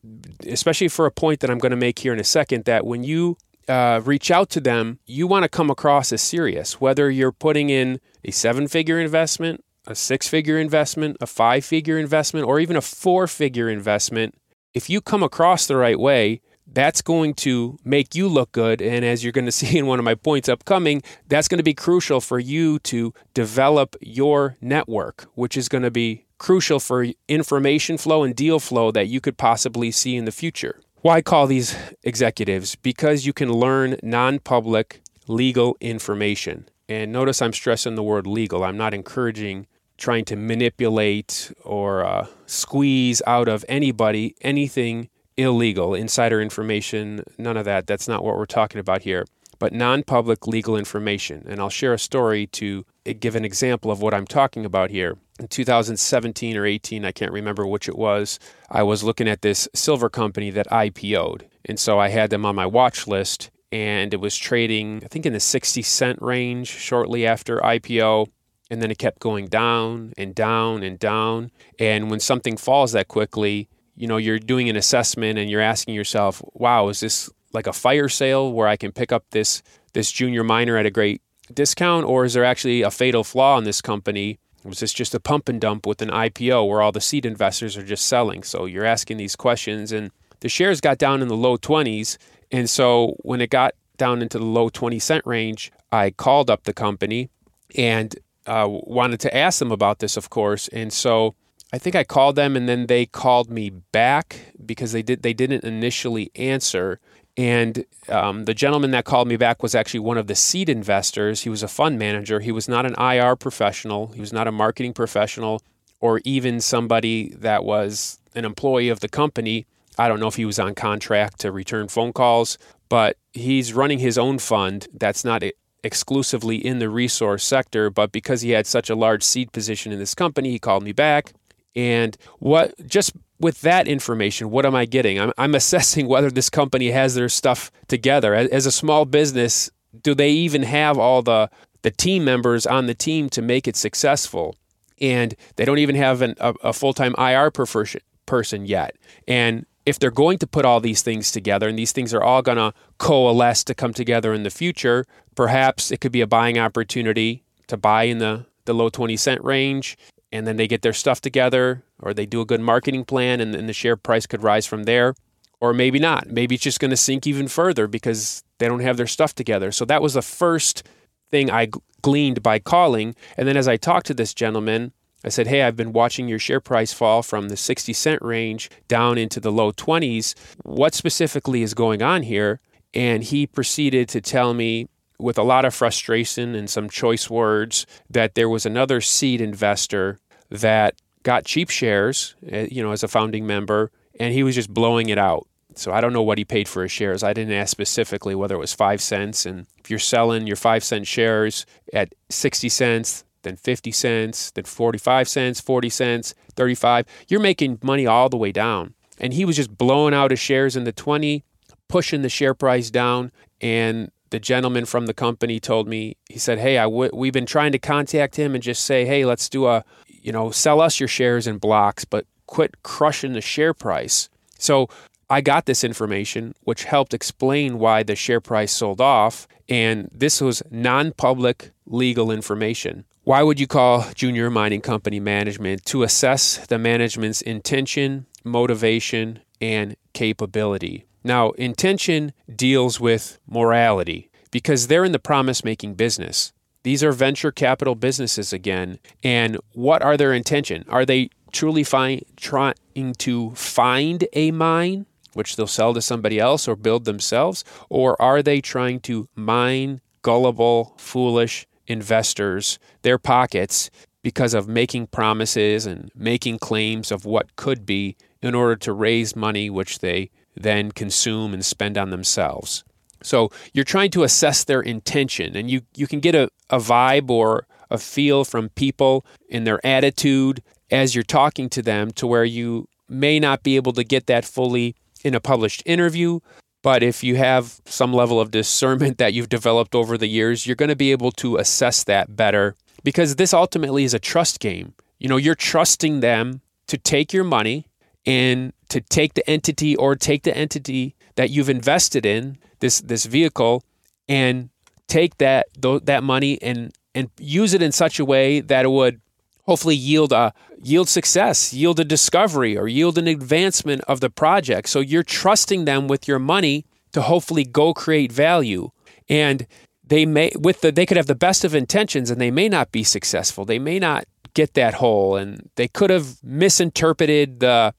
especially 0.47 0.87
for 0.87 1.05
a 1.05 1.11
point 1.11 1.39
that 1.39 1.49
I'm 1.49 1.57
going 1.57 1.71
to 1.71 1.77
make 1.77 1.99
here 1.99 2.13
in 2.13 2.19
a 2.19 2.23
second 2.23 2.65
that 2.65 2.85
when 2.85 3.03
you 3.03 3.37
uh, 3.67 4.01
reach 4.03 4.29
out 4.31 4.49
to 4.51 4.61
them, 4.61 4.99
you 5.05 5.27
want 5.27 5.43
to 5.43 5.49
come 5.49 5.69
across 5.69 6.13
as 6.13 6.21
serious, 6.21 6.79
whether 6.79 7.09
you're 7.09 7.31
putting 7.31 7.69
in 7.69 7.99
a 8.23 8.31
seven 8.31 8.67
figure 8.67 8.99
investment 8.99 9.63
a 9.87 9.95
six 9.95 10.27
figure 10.27 10.57
investment, 10.57 11.17
a 11.21 11.27
five 11.27 11.63
figure 11.63 11.97
investment, 11.97 12.47
or 12.47 12.59
even 12.59 12.75
a 12.75 12.81
four 12.81 13.27
figure 13.27 13.69
investment, 13.69 14.35
if 14.73 14.89
you 14.89 15.01
come 15.01 15.23
across 15.23 15.67
the 15.67 15.77
right 15.77 15.99
way, 15.99 16.41
that's 16.75 17.01
going 17.01 17.33
to 17.33 17.79
make 17.83 18.13
you 18.13 18.27
look 18.27 18.51
good. 18.51 18.81
And 18.81 19.03
as 19.03 19.23
you're 19.23 19.31
going 19.31 19.45
to 19.51 19.51
see 19.51 19.77
in 19.77 19.87
one 19.87 19.97
of 19.97 20.05
my 20.05 20.13
points 20.13 20.47
upcoming, 20.47 21.01
that's 21.27 21.47
going 21.47 21.57
to 21.57 21.63
be 21.63 21.73
crucial 21.73 22.21
for 22.21 22.37
you 22.37 22.77
to 22.79 23.13
develop 23.33 23.95
your 24.01 24.57
network, 24.61 25.25
which 25.33 25.57
is 25.57 25.67
going 25.67 25.83
to 25.83 25.91
be 25.91 26.25
crucial 26.37 26.79
for 26.79 27.07
information 27.27 27.97
flow 27.97 28.23
and 28.23 28.35
deal 28.35 28.59
flow 28.59 28.91
that 28.91 29.07
you 29.07 29.21
could 29.21 29.37
possibly 29.37 29.89
see 29.89 30.15
in 30.15 30.25
the 30.25 30.31
future. 30.31 30.79
Why 31.01 31.21
call 31.21 31.47
these 31.47 31.75
executives? 32.03 32.75
Because 32.75 33.25
you 33.25 33.33
can 33.33 33.51
learn 33.53 33.95
non 34.03 34.39
public 34.39 35.01
legal 35.27 35.77
information. 35.79 36.67
And 36.89 37.11
notice 37.11 37.41
I'm 37.41 37.53
stressing 37.53 37.95
the 37.95 38.03
word 38.03 38.27
legal. 38.27 38.63
I'm 38.63 38.77
not 38.77 38.93
encouraging 38.93 39.67
trying 39.97 40.25
to 40.25 40.35
manipulate 40.35 41.53
or 41.63 42.03
uh, 42.03 42.27
squeeze 42.45 43.21
out 43.25 43.47
of 43.47 43.63
anybody 43.69 44.35
anything 44.41 45.09
illegal, 45.37 45.93
insider 45.93 46.41
information, 46.41 47.23
none 47.37 47.57
of 47.57 47.65
that. 47.65 47.87
That's 47.87 48.07
not 48.07 48.23
what 48.23 48.37
we're 48.37 48.45
talking 48.45 48.79
about 48.79 49.01
here. 49.01 49.25
But 49.57 49.73
non 49.73 50.03
public 50.03 50.47
legal 50.47 50.75
information. 50.75 51.45
And 51.47 51.59
I'll 51.59 51.69
share 51.69 51.93
a 51.93 51.99
story 51.99 52.47
to 52.47 52.85
give 53.19 53.35
an 53.35 53.45
example 53.45 53.89
of 53.89 54.01
what 54.01 54.13
I'm 54.13 54.27
talking 54.27 54.65
about 54.65 54.89
here. 54.89 55.17
In 55.39 55.47
2017 55.47 56.57
or 56.57 56.65
18, 56.65 57.05
I 57.05 57.11
can't 57.11 57.31
remember 57.31 57.65
which 57.65 57.87
it 57.87 57.97
was, 57.97 58.39
I 58.69 58.83
was 58.83 59.03
looking 59.03 59.27
at 59.27 59.41
this 59.41 59.67
silver 59.73 60.09
company 60.09 60.49
that 60.51 60.67
IPO'd. 60.67 61.45
And 61.65 61.79
so 61.79 61.99
I 61.99 62.09
had 62.09 62.29
them 62.29 62.45
on 62.45 62.55
my 62.55 62.65
watch 62.65 63.07
list 63.07 63.49
and 63.71 64.13
it 64.13 64.21
was 64.21 64.37
trading, 64.37 65.01
I 65.03 65.07
think, 65.07 65.25
in 65.25 65.33
the 65.33 65.39
60 65.39 65.81
cent 65.81 66.21
range 66.21 66.67
shortly 66.67 67.25
after 67.25 67.59
IPO 67.59 68.27
and 68.69 68.81
then 68.81 68.91
it 68.91 68.97
kept 68.97 69.19
going 69.19 69.47
down 69.47 70.13
and 70.17 70.33
down 70.33 70.83
and 70.83 70.97
down. 70.97 71.51
And 71.79 72.09
when 72.09 72.19
something 72.19 72.57
falls 72.57 72.93
that 72.93 73.07
quickly, 73.07 73.67
you 73.95 74.07
know, 74.07 74.17
you're 74.17 74.39
doing 74.39 74.69
an 74.69 74.75
assessment 74.75 75.39
and 75.39 75.49
you're 75.49 75.61
asking 75.61 75.95
yourself, 75.95 76.41
wow, 76.53 76.89
is 76.89 76.99
this 76.99 77.29
like 77.53 77.67
a 77.67 77.73
fire 77.73 78.09
sale 78.09 78.51
where 78.51 78.67
I 78.67 78.75
can 78.75 78.91
pick 78.91 79.11
up 79.11 79.25
this 79.31 79.63
this 79.93 80.11
junior 80.11 80.43
miner 80.43 80.77
at 80.77 80.85
a 80.85 80.91
great 80.91 81.21
discount 81.53 82.05
or 82.05 82.25
is 82.25 82.33
there 82.33 82.43
actually 82.43 82.81
a 82.81 82.91
fatal 82.91 83.23
flaw 83.23 83.57
in 83.57 83.63
this 83.63 83.81
company? 83.81 84.39
Was 84.63 84.79
this 84.79 84.93
just 84.93 85.15
a 85.15 85.19
pump 85.19 85.47
and 85.47 85.61
dump 85.61 85.85
with 85.85 86.01
an 86.01 86.09
IPO 86.09 86.67
where 86.67 86.81
all 86.81 86.91
the 86.91 86.99
seed 86.99 87.25
investors 87.25 87.77
are 87.77 87.83
just 87.83 88.07
selling? 88.07 88.43
So 88.43 88.65
you're 88.65 88.85
asking 88.85 89.17
these 89.17 89.35
questions 89.35 89.91
and 89.91 90.11
the 90.41 90.49
shares 90.49 90.81
got 90.81 90.97
down 90.97 91.21
in 91.21 91.29
the 91.29 91.37
low 91.37 91.57
20s 91.57 92.17
and 92.51 92.69
so 92.69 93.15
when 93.19 93.41
it 93.41 93.49
got 93.49 93.73
down 93.97 94.21
into 94.21 94.37
the 94.37 94.45
low 94.45 94.69
20 94.69 94.99
cent 94.99 95.25
range, 95.25 95.71
I 95.91 96.11
called 96.11 96.49
up 96.49 96.63
the 96.63 96.73
company 96.73 97.29
and 97.77 98.15
uh, 98.45 98.67
wanted 98.69 99.19
to 99.21 99.35
ask 99.35 99.59
them 99.59 99.71
about 99.71 99.99
this, 99.99 100.17
of 100.17 100.29
course. 100.29 100.67
And 100.69 100.91
so 100.91 101.35
I 101.73 101.77
think 101.77 101.95
I 101.95 102.03
called 102.03 102.35
them, 102.35 102.55
and 102.55 102.69
then 102.69 102.87
they 102.87 103.05
called 103.05 103.49
me 103.49 103.69
back 103.69 104.53
because 104.65 104.91
they 104.91 105.01
did 105.01 105.23
they 105.23 105.33
didn't 105.33 105.63
initially 105.63 106.31
answer. 106.35 106.99
And 107.37 107.85
um, 108.07 108.45
the 108.45 108.53
gentleman 108.53 108.91
that 108.91 109.03
called 109.03 109.27
me 109.27 109.35
back 109.35 109.61
was 109.61 109.75
actually 109.75 109.99
one 109.99 110.17
of 110.17 110.27
the 110.27 110.35
seed 110.35 110.69
investors. 110.69 111.41
He 111.41 111.49
was 111.49 111.63
a 111.63 111.67
fund 111.67 111.99
manager. 111.99 112.39
He 112.39 112.51
was 112.51 112.69
not 112.69 112.85
an 112.85 112.95
IR 112.97 113.35
professional. 113.35 114.07
He 114.07 114.21
was 114.21 114.31
not 114.31 114.47
a 114.47 114.53
marketing 114.53 114.93
professional, 114.93 115.61
or 115.99 116.21
even 116.23 116.61
somebody 116.61 117.29
that 117.35 117.65
was 117.65 118.19
an 118.35 118.45
employee 118.45 118.89
of 118.89 119.01
the 119.01 119.09
company. 119.09 119.65
I 119.97 120.07
don't 120.07 120.19
know 120.19 120.27
if 120.27 120.35
he 120.35 120.45
was 120.45 120.59
on 120.59 120.75
contract 120.75 121.39
to 121.41 121.51
return 121.51 121.87
phone 121.87 122.13
calls, 122.13 122.57
but 122.89 123.17
he's 123.33 123.73
running 123.73 123.99
his 123.99 124.17
own 124.17 124.39
fund 124.39 124.87
that's 124.93 125.25
not 125.25 125.43
exclusively 125.83 126.57
in 126.57 126.79
the 126.79 126.89
resource 126.89 127.45
sector, 127.45 127.89
but 127.89 128.11
because 128.11 128.41
he 128.41 128.51
had 128.51 128.65
such 128.65 128.89
a 128.89 128.95
large 128.95 129.23
seed 129.23 129.51
position 129.51 129.91
in 129.91 129.99
this 129.99 130.15
company, 130.15 130.51
he 130.51 130.59
called 130.59 130.83
me 130.83 130.91
back. 130.91 131.33
And 131.75 132.17
what 132.39 132.73
just 132.87 133.13
with 133.39 133.61
that 133.61 133.87
information, 133.87 134.49
what 134.49 134.65
am 134.65 134.75
I 134.75 134.85
getting? 134.85 135.19
I'm, 135.19 135.33
I'm 135.37 135.55
assessing 135.61 136.07
whether 136.07 136.31
this 136.31 136.49
company 136.49 136.91
has 136.91 137.15
their 137.15 137.29
stuff 137.29 137.71
together. 137.87 138.33
As, 138.33 138.49
as 138.49 138.65
a 138.65 138.71
small 138.71 139.05
business, 139.05 139.69
do 140.01 140.13
they 140.13 140.31
even 140.31 140.63
have 140.63 140.97
all 140.97 141.21
the 141.21 141.49
the 141.81 141.91
team 141.91 142.25
members 142.25 142.65
on 142.65 142.87
the 142.87 142.95
team 142.95 143.29
to 143.29 143.41
make 143.41 143.67
it 143.67 143.75
successful? 143.75 144.55
And 144.99 145.35
they 145.57 145.65
don't 145.65 145.77
even 145.77 145.95
have 145.95 146.21
an, 146.21 146.35
a, 146.39 146.53
a 146.63 146.73
full 146.73 146.93
time 146.93 147.13
IR 147.17 147.51
person 147.51 148.65
yet. 148.65 148.95
And 149.27 149.65
if 149.85 149.99
they're 149.99 150.09
going 150.09 150.39
to 150.39 150.47
put 150.47 150.65
all 150.65 150.79
these 150.79 151.01
things 151.03 151.31
together 151.31 151.67
and 151.67 151.77
these 151.77 151.91
things 151.91 152.13
are 152.13 152.23
all 152.23 152.41
going 152.41 152.57
to 152.57 152.73
coalesce 152.97 153.63
to 153.65 153.75
come 153.75 153.93
together 153.93 154.33
in 154.33 154.43
the 154.43 154.49
future, 154.49 155.05
perhaps 155.35 155.91
it 155.91 156.01
could 156.01 156.11
be 156.11 156.21
a 156.21 156.27
buying 156.27 156.57
opportunity 156.57 157.43
to 157.67 157.77
buy 157.77 158.03
in 158.03 158.17
the, 158.17 158.45
the 158.65 158.73
low 158.73 158.89
20 158.89 159.15
cent 159.17 159.43
range 159.43 159.97
and 160.35 160.45
then 160.45 160.57
they 160.57 160.67
get 160.67 160.81
their 160.81 160.93
stuff 160.93 161.21
together 161.21 161.83
or 161.99 162.13
they 162.13 162.25
do 162.25 162.41
a 162.41 162.45
good 162.45 162.61
marketing 162.61 163.05
plan 163.05 163.39
and, 163.39 163.55
and 163.55 163.67
the 163.67 163.73
share 163.73 163.95
price 163.95 164.25
could 164.25 164.43
rise 164.43 164.65
from 164.65 164.83
there. 164.83 165.15
Or 165.61 165.73
maybe 165.73 165.99
not. 165.99 166.27
Maybe 166.27 166.55
it's 166.55 166.63
just 166.63 166.81
going 166.81 166.91
to 166.91 166.97
sink 166.97 167.25
even 167.25 167.47
further 167.47 167.87
because 167.87 168.43
they 168.59 168.67
don't 168.67 168.81
have 168.81 168.97
their 168.97 169.07
stuff 169.07 169.33
together. 169.33 169.71
So 169.71 169.85
that 169.85 170.01
was 170.01 170.13
the 170.13 170.21
first 170.21 170.83
thing 171.31 171.49
I 171.49 171.69
gleaned 172.01 172.43
by 172.43 172.59
calling. 172.59 173.15
And 173.37 173.47
then 173.47 173.57
as 173.57 173.67
I 173.67 173.77
talked 173.77 174.05
to 174.07 174.13
this 174.13 174.33
gentleman, 174.33 174.91
I 175.23 175.29
said, 175.29 175.47
Hey, 175.47 175.63
I've 175.63 175.77
been 175.77 175.93
watching 175.93 176.27
your 176.27 176.39
share 176.39 176.59
price 176.59 176.93
fall 176.93 177.23
from 177.23 177.49
the 177.49 177.57
60 177.57 177.93
cent 177.93 178.21
range 178.21 178.69
down 178.87 179.17
into 179.17 179.39
the 179.39 179.51
low 179.51 179.71
20s. 179.71 180.35
What 180.63 180.93
specifically 180.93 181.63
is 181.63 181.73
going 181.73 182.01
on 182.01 182.23
here? 182.23 182.59
And 182.93 183.23
he 183.23 183.47
proceeded 183.47 184.07
to 184.09 184.21
tell 184.21 184.53
me 184.53 184.87
with 185.17 185.37
a 185.37 185.43
lot 185.43 185.65
of 185.65 185.73
frustration 185.73 186.55
and 186.55 186.69
some 186.69 186.89
choice 186.89 187.29
words 187.29 187.85
that 188.09 188.35
there 188.35 188.49
was 188.49 188.65
another 188.65 189.01
seed 189.01 189.41
investor 189.41 190.19
that 190.49 190.95
got 191.23 191.45
cheap 191.45 191.69
shares, 191.69 192.35
eh, 192.47 192.67
you 192.71 192.81
know, 192.83 192.91
as 192.91 193.03
a 193.03 193.07
founding 193.07 193.45
member, 193.45 193.91
and 194.19 194.33
he 194.33 194.43
was 194.43 194.55
just 194.55 194.73
blowing 194.73 195.09
it 195.09 195.17
out. 195.17 195.47
So 195.75 195.91
I 195.91 195.99
don't 195.99 196.13
know 196.13 196.23
what 196.23 196.37
he 196.37 196.45
paid 196.45 196.67
for 196.67 196.83
his 196.83 196.91
shares. 196.91 197.23
I 197.23 197.33
didn't 197.33 197.53
ask 197.53 197.69
specifically 197.69 198.33
whether 198.33 198.55
it 198.55 198.59
was 198.59 198.73
five 198.73 199.01
cents. 199.01 199.45
And 199.45 199.67
if 199.77 199.89
you're 199.89 199.99
selling 199.99 200.47
your 200.47 200.55
five 200.55 200.83
cent 200.83 201.05
shares 201.05 201.65
at 201.93 202.15
60 202.29 202.69
cents, 202.69 203.25
then 203.43 203.57
50 203.57 203.91
cents, 203.91 204.51
then 204.51 204.63
45 204.63 205.27
cents, 205.27 205.59
40 205.59 205.89
cents, 205.89 206.33
35. 206.55 207.05
You're 207.27 207.41
making 207.41 207.79
money 207.83 208.07
all 208.07 208.29
the 208.29 208.37
way 208.37 208.51
down. 208.51 208.93
And 209.19 209.33
he 209.33 209.45
was 209.45 209.57
just 209.57 209.77
blowing 209.77 210.13
out 210.13 210.31
his 210.31 210.39
shares 210.39 210.75
in 210.75 210.85
the 210.85 210.91
20, 210.91 211.43
pushing 211.87 212.21
the 212.21 212.29
share 212.29 212.53
price 212.53 212.89
down. 212.89 213.31
And 213.61 214.11
the 214.29 214.39
gentleman 214.39 214.85
from 214.85 215.05
the 215.05 215.13
company 215.13 215.59
told 215.59 215.87
me, 215.87 216.17
he 216.29 216.39
said, 216.39 216.59
Hey, 216.59 216.77
I 216.77 216.83
w- 216.83 217.11
we've 217.13 217.33
been 217.33 217.45
trying 217.45 217.71
to 217.73 217.79
contact 217.79 218.35
him 218.35 218.53
and 218.53 218.63
just 218.63 218.83
say, 218.83 219.05
Hey, 219.05 219.25
let's 219.25 219.47
do 219.47 219.67
a, 219.67 219.83
you 220.25 220.31
know, 220.31 220.49
sell 220.49 220.81
us 220.81 220.99
your 220.99 221.07
shares 221.07 221.45
in 221.45 221.59
blocks, 221.59 222.03
but 222.03 222.25
quit 222.47 222.81
crushing 222.81 223.33
the 223.33 223.41
share 223.41 223.75
price. 223.75 224.27
So 224.57 224.89
I 225.29 225.41
got 225.41 225.67
this 225.67 225.83
information, 225.83 226.55
which 226.63 226.85
helped 226.85 227.13
explain 227.13 227.77
why 227.77 228.01
the 228.01 228.15
share 228.15 228.41
price 228.41 228.71
sold 228.71 228.99
off. 228.99 229.47
And 229.69 230.09
this 230.11 230.41
was 230.41 230.63
non 230.71 231.11
public 231.11 231.71
legal 231.85 232.31
information. 232.31 233.05
Why 233.23 233.43
would 233.43 233.59
you 233.59 233.67
call 233.67 234.05
junior 234.15 234.49
mining 234.49 234.81
company 234.81 235.19
management? 235.19 235.85
To 235.85 236.01
assess 236.01 236.57
the 236.65 236.79
management's 236.79 237.43
intention, 237.43 238.25
motivation, 238.43 239.41
and 239.61 239.95
capability. 240.13 241.05
Now, 241.23 241.51
intention 241.51 242.33
deals 242.55 242.99
with 242.99 243.39
morality 243.47 244.31
because 244.49 244.87
they're 244.87 245.05
in 245.05 245.11
the 245.11 245.19
promise 245.19 245.63
making 245.63 245.95
business. 245.95 246.51
These 246.85 247.03
are 247.03 247.11
venture 247.11 247.51
capital 247.51 247.95
businesses 247.95 248.53
again. 248.53 248.99
And 249.23 249.57
what 249.73 250.03
are 250.03 250.15
their 250.15 250.31
intention? 250.31 250.85
Are 250.87 251.03
they 251.03 251.31
truly 251.51 251.83
trying 251.83 253.13
to 253.17 253.51
find 253.55 254.27
a 254.33 254.51
mine, 254.51 255.07
which 255.33 255.55
they'll 255.55 255.65
sell 255.65 255.95
to 255.95 256.01
somebody 256.03 256.39
else 256.39 256.67
or 256.67 256.75
build 256.75 257.05
themselves? 257.05 257.63
Or 257.89 258.21
are 258.21 258.43
they 258.43 258.61
trying 258.61 258.99
to 258.99 259.27
mine 259.33 259.99
gullible, 260.21 260.93
foolish 260.99 261.65
investors, 261.87 262.77
their 263.01 263.17
pockets, 263.17 263.89
because 264.21 264.53
of 264.53 264.67
making 264.67 265.07
promises 265.07 265.87
and 265.87 266.11
making 266.13 266.59
claims 266.59 267.11
of 267.11 267.25
what 267.25 267.55
could 267.55 267.87
be 267.87 268.15
in 268.43 268.53
order 268.53 268.75
to 268.75 268.93
raise 268.93 269.35
money, 269.35 269.71
which 269.71 269.99
they 269.99 270.29
then 270.55 270.91
consume 270.91 271.51
and 271.51 271.65
spend 271.65 271.97
on 271.97 272.11
themselves? 272.11 272.83
So 273.25 273.51
you're 273.73 273.83
trying 273.85 274.11
to 274.11 274.23
assess 274.23 274.63
their 274.63 274.81
intention, 274.81 275.55
and 275.55 275.69
you, 275.69 275.81
you 275.95 276.07
can 276.07 276.19
get 276.19 276.35
a, 276.35 276.49
a 276.69 276.77
vibe 276.77 277.29
or 277.29 277.67
a 277.89 277.97
feel 277.97 278.45
from 278.45 278.69
people 278.69 279.25
in 279.49 279.63
their 279.63 279.85
attitude 279.85 280.61
as 280.91 281.15
you're 281.15 281.23
talking 281.23 281.69
to 281.69 281.81
them 281.81 282.11
to 282.11 282.27
where 282.27 282.45
you 282.45 282.87
may 283.09 283.39
not 283.39 283.63
be 283.63 283.75
able 283.75 283.93
to 283.93 284.03
get 284.03 284.27
that 284.27 284.45
fully 284.45 284.95
in 285.23 285.35
a 285.35 285.39
published 285.39 285.83
interview. 285.85 286.39
But 286.83 287.01
if 287.01 287.23
you 287.23 287.35
have 287.35 287.81
some 287.85 288.13
level 288.13 288.39
of 288.39 288.51
discernment 288.51 289.17
that 289.17 289.33
you've 289.33 289.49
developed 289.49 289.95
over 289.95 290.17
the 290.17 290.27
years, 290.27 290.67
you're 290.67 290.75
going 290.75 290.89
to 290.89 290.95
be 290.95 291.11
able 291.11 291.31
to 291.33 291.57
assess 291.57 292.03
that 292.03 292.35
better 292.35 292.75
because 293.03 293.35
this 293.35 293.53
ultimately 293.53 294.03
is 294.03 294.13
a 294.13 294.19
trust 294.19 294.59
game. 294.59 294.93
You 295.17 295.27
know, 295.27 295.37
you're 295.37 295.55
trusting 295.55 296.19
them 296.19 296.61
to 296.87 296.97
take 296.97 297.33
your 297.33 297.43
money 297.43 297.87
and 298.25 298.73
to 298.89 299.01
take 299.01 299.33
the 299.33 299.47
entity 299.49 299.95
or 299.95 300.15
take 300.15 300.43
the 300.43 300.55
entity 300.55 301.15
that 301.35 301.49
you've 301.49 301.69
invested 301.69 302.25
in 302.25 302.57
this 302.85 303.01
this 303.01 303.25
vehicle 303.25 303.83
and 304.27 304.69
take 305.07 305.37
that 305.37 305.67
that 305.81 306.23
money 306.23 306.61
and 306.61 306.93
and 307.15 307.29
use 307.39 307.73
it 307.73 307.81
in 307.81 307.91
such 307.91 308.19
a 308.19 308.25
way 308.25 308.61
that 308.61 308.85
it 308.85 308.89
would 308.89 309.19
hopefully 309.63 309.95
yield 309.95 310.31
a 310.31 310.53
yield 310.81 311.09
success, 311.09 311.73
yield 311.73 311.99
a 311.99 312.05
discovery, 312.05 312.77
or 312.77 312.87
yield 312.87 313.17
an 313.17 313.27
advancement 313.27 314.01
of 314.07 314.19
the 314.19 314.29
project. 314.29 314.89
So 314.89 314.99
you're 314.99 315.23
trusting 315.23 315.85
them 315.85 316.07
with 316.07 316.27
your 316.27 316.39
money 316.39 316.85
to 317.13 317.21
hopefully 317.21 317.63
go 317.63 317.93
create 317.93 318.31
value. 318.31 318.91
And 319.27 319.65
they 320.07 320.25
may 320.25 320.51
with 320.55 320.81
the 320.81 320.91
they 320.91 321.05
could 321.05 321.17
have 321.17 321.25
the 321.25 321.43
best 321.47 321.65
of 321.65 321.73
intentions 321.73 322.29
and 322.29 322.39
they 322.39 322.51
may 322.51 322.69
not 322.69 322.91
be 322.91 323.03
successful. 323.03 323.65
They 323.65 323.79
may 323.79 323.97
not 323.97 324.25
get 324.53 324.73
that 324.75 324.95
hole 324.95 325.35
and 325.35 325.69
they 325.75 325.87
could 325.87 326.09
have 326.11 326.37
misinterpreted 326.43 327.59
the 327.59 327.93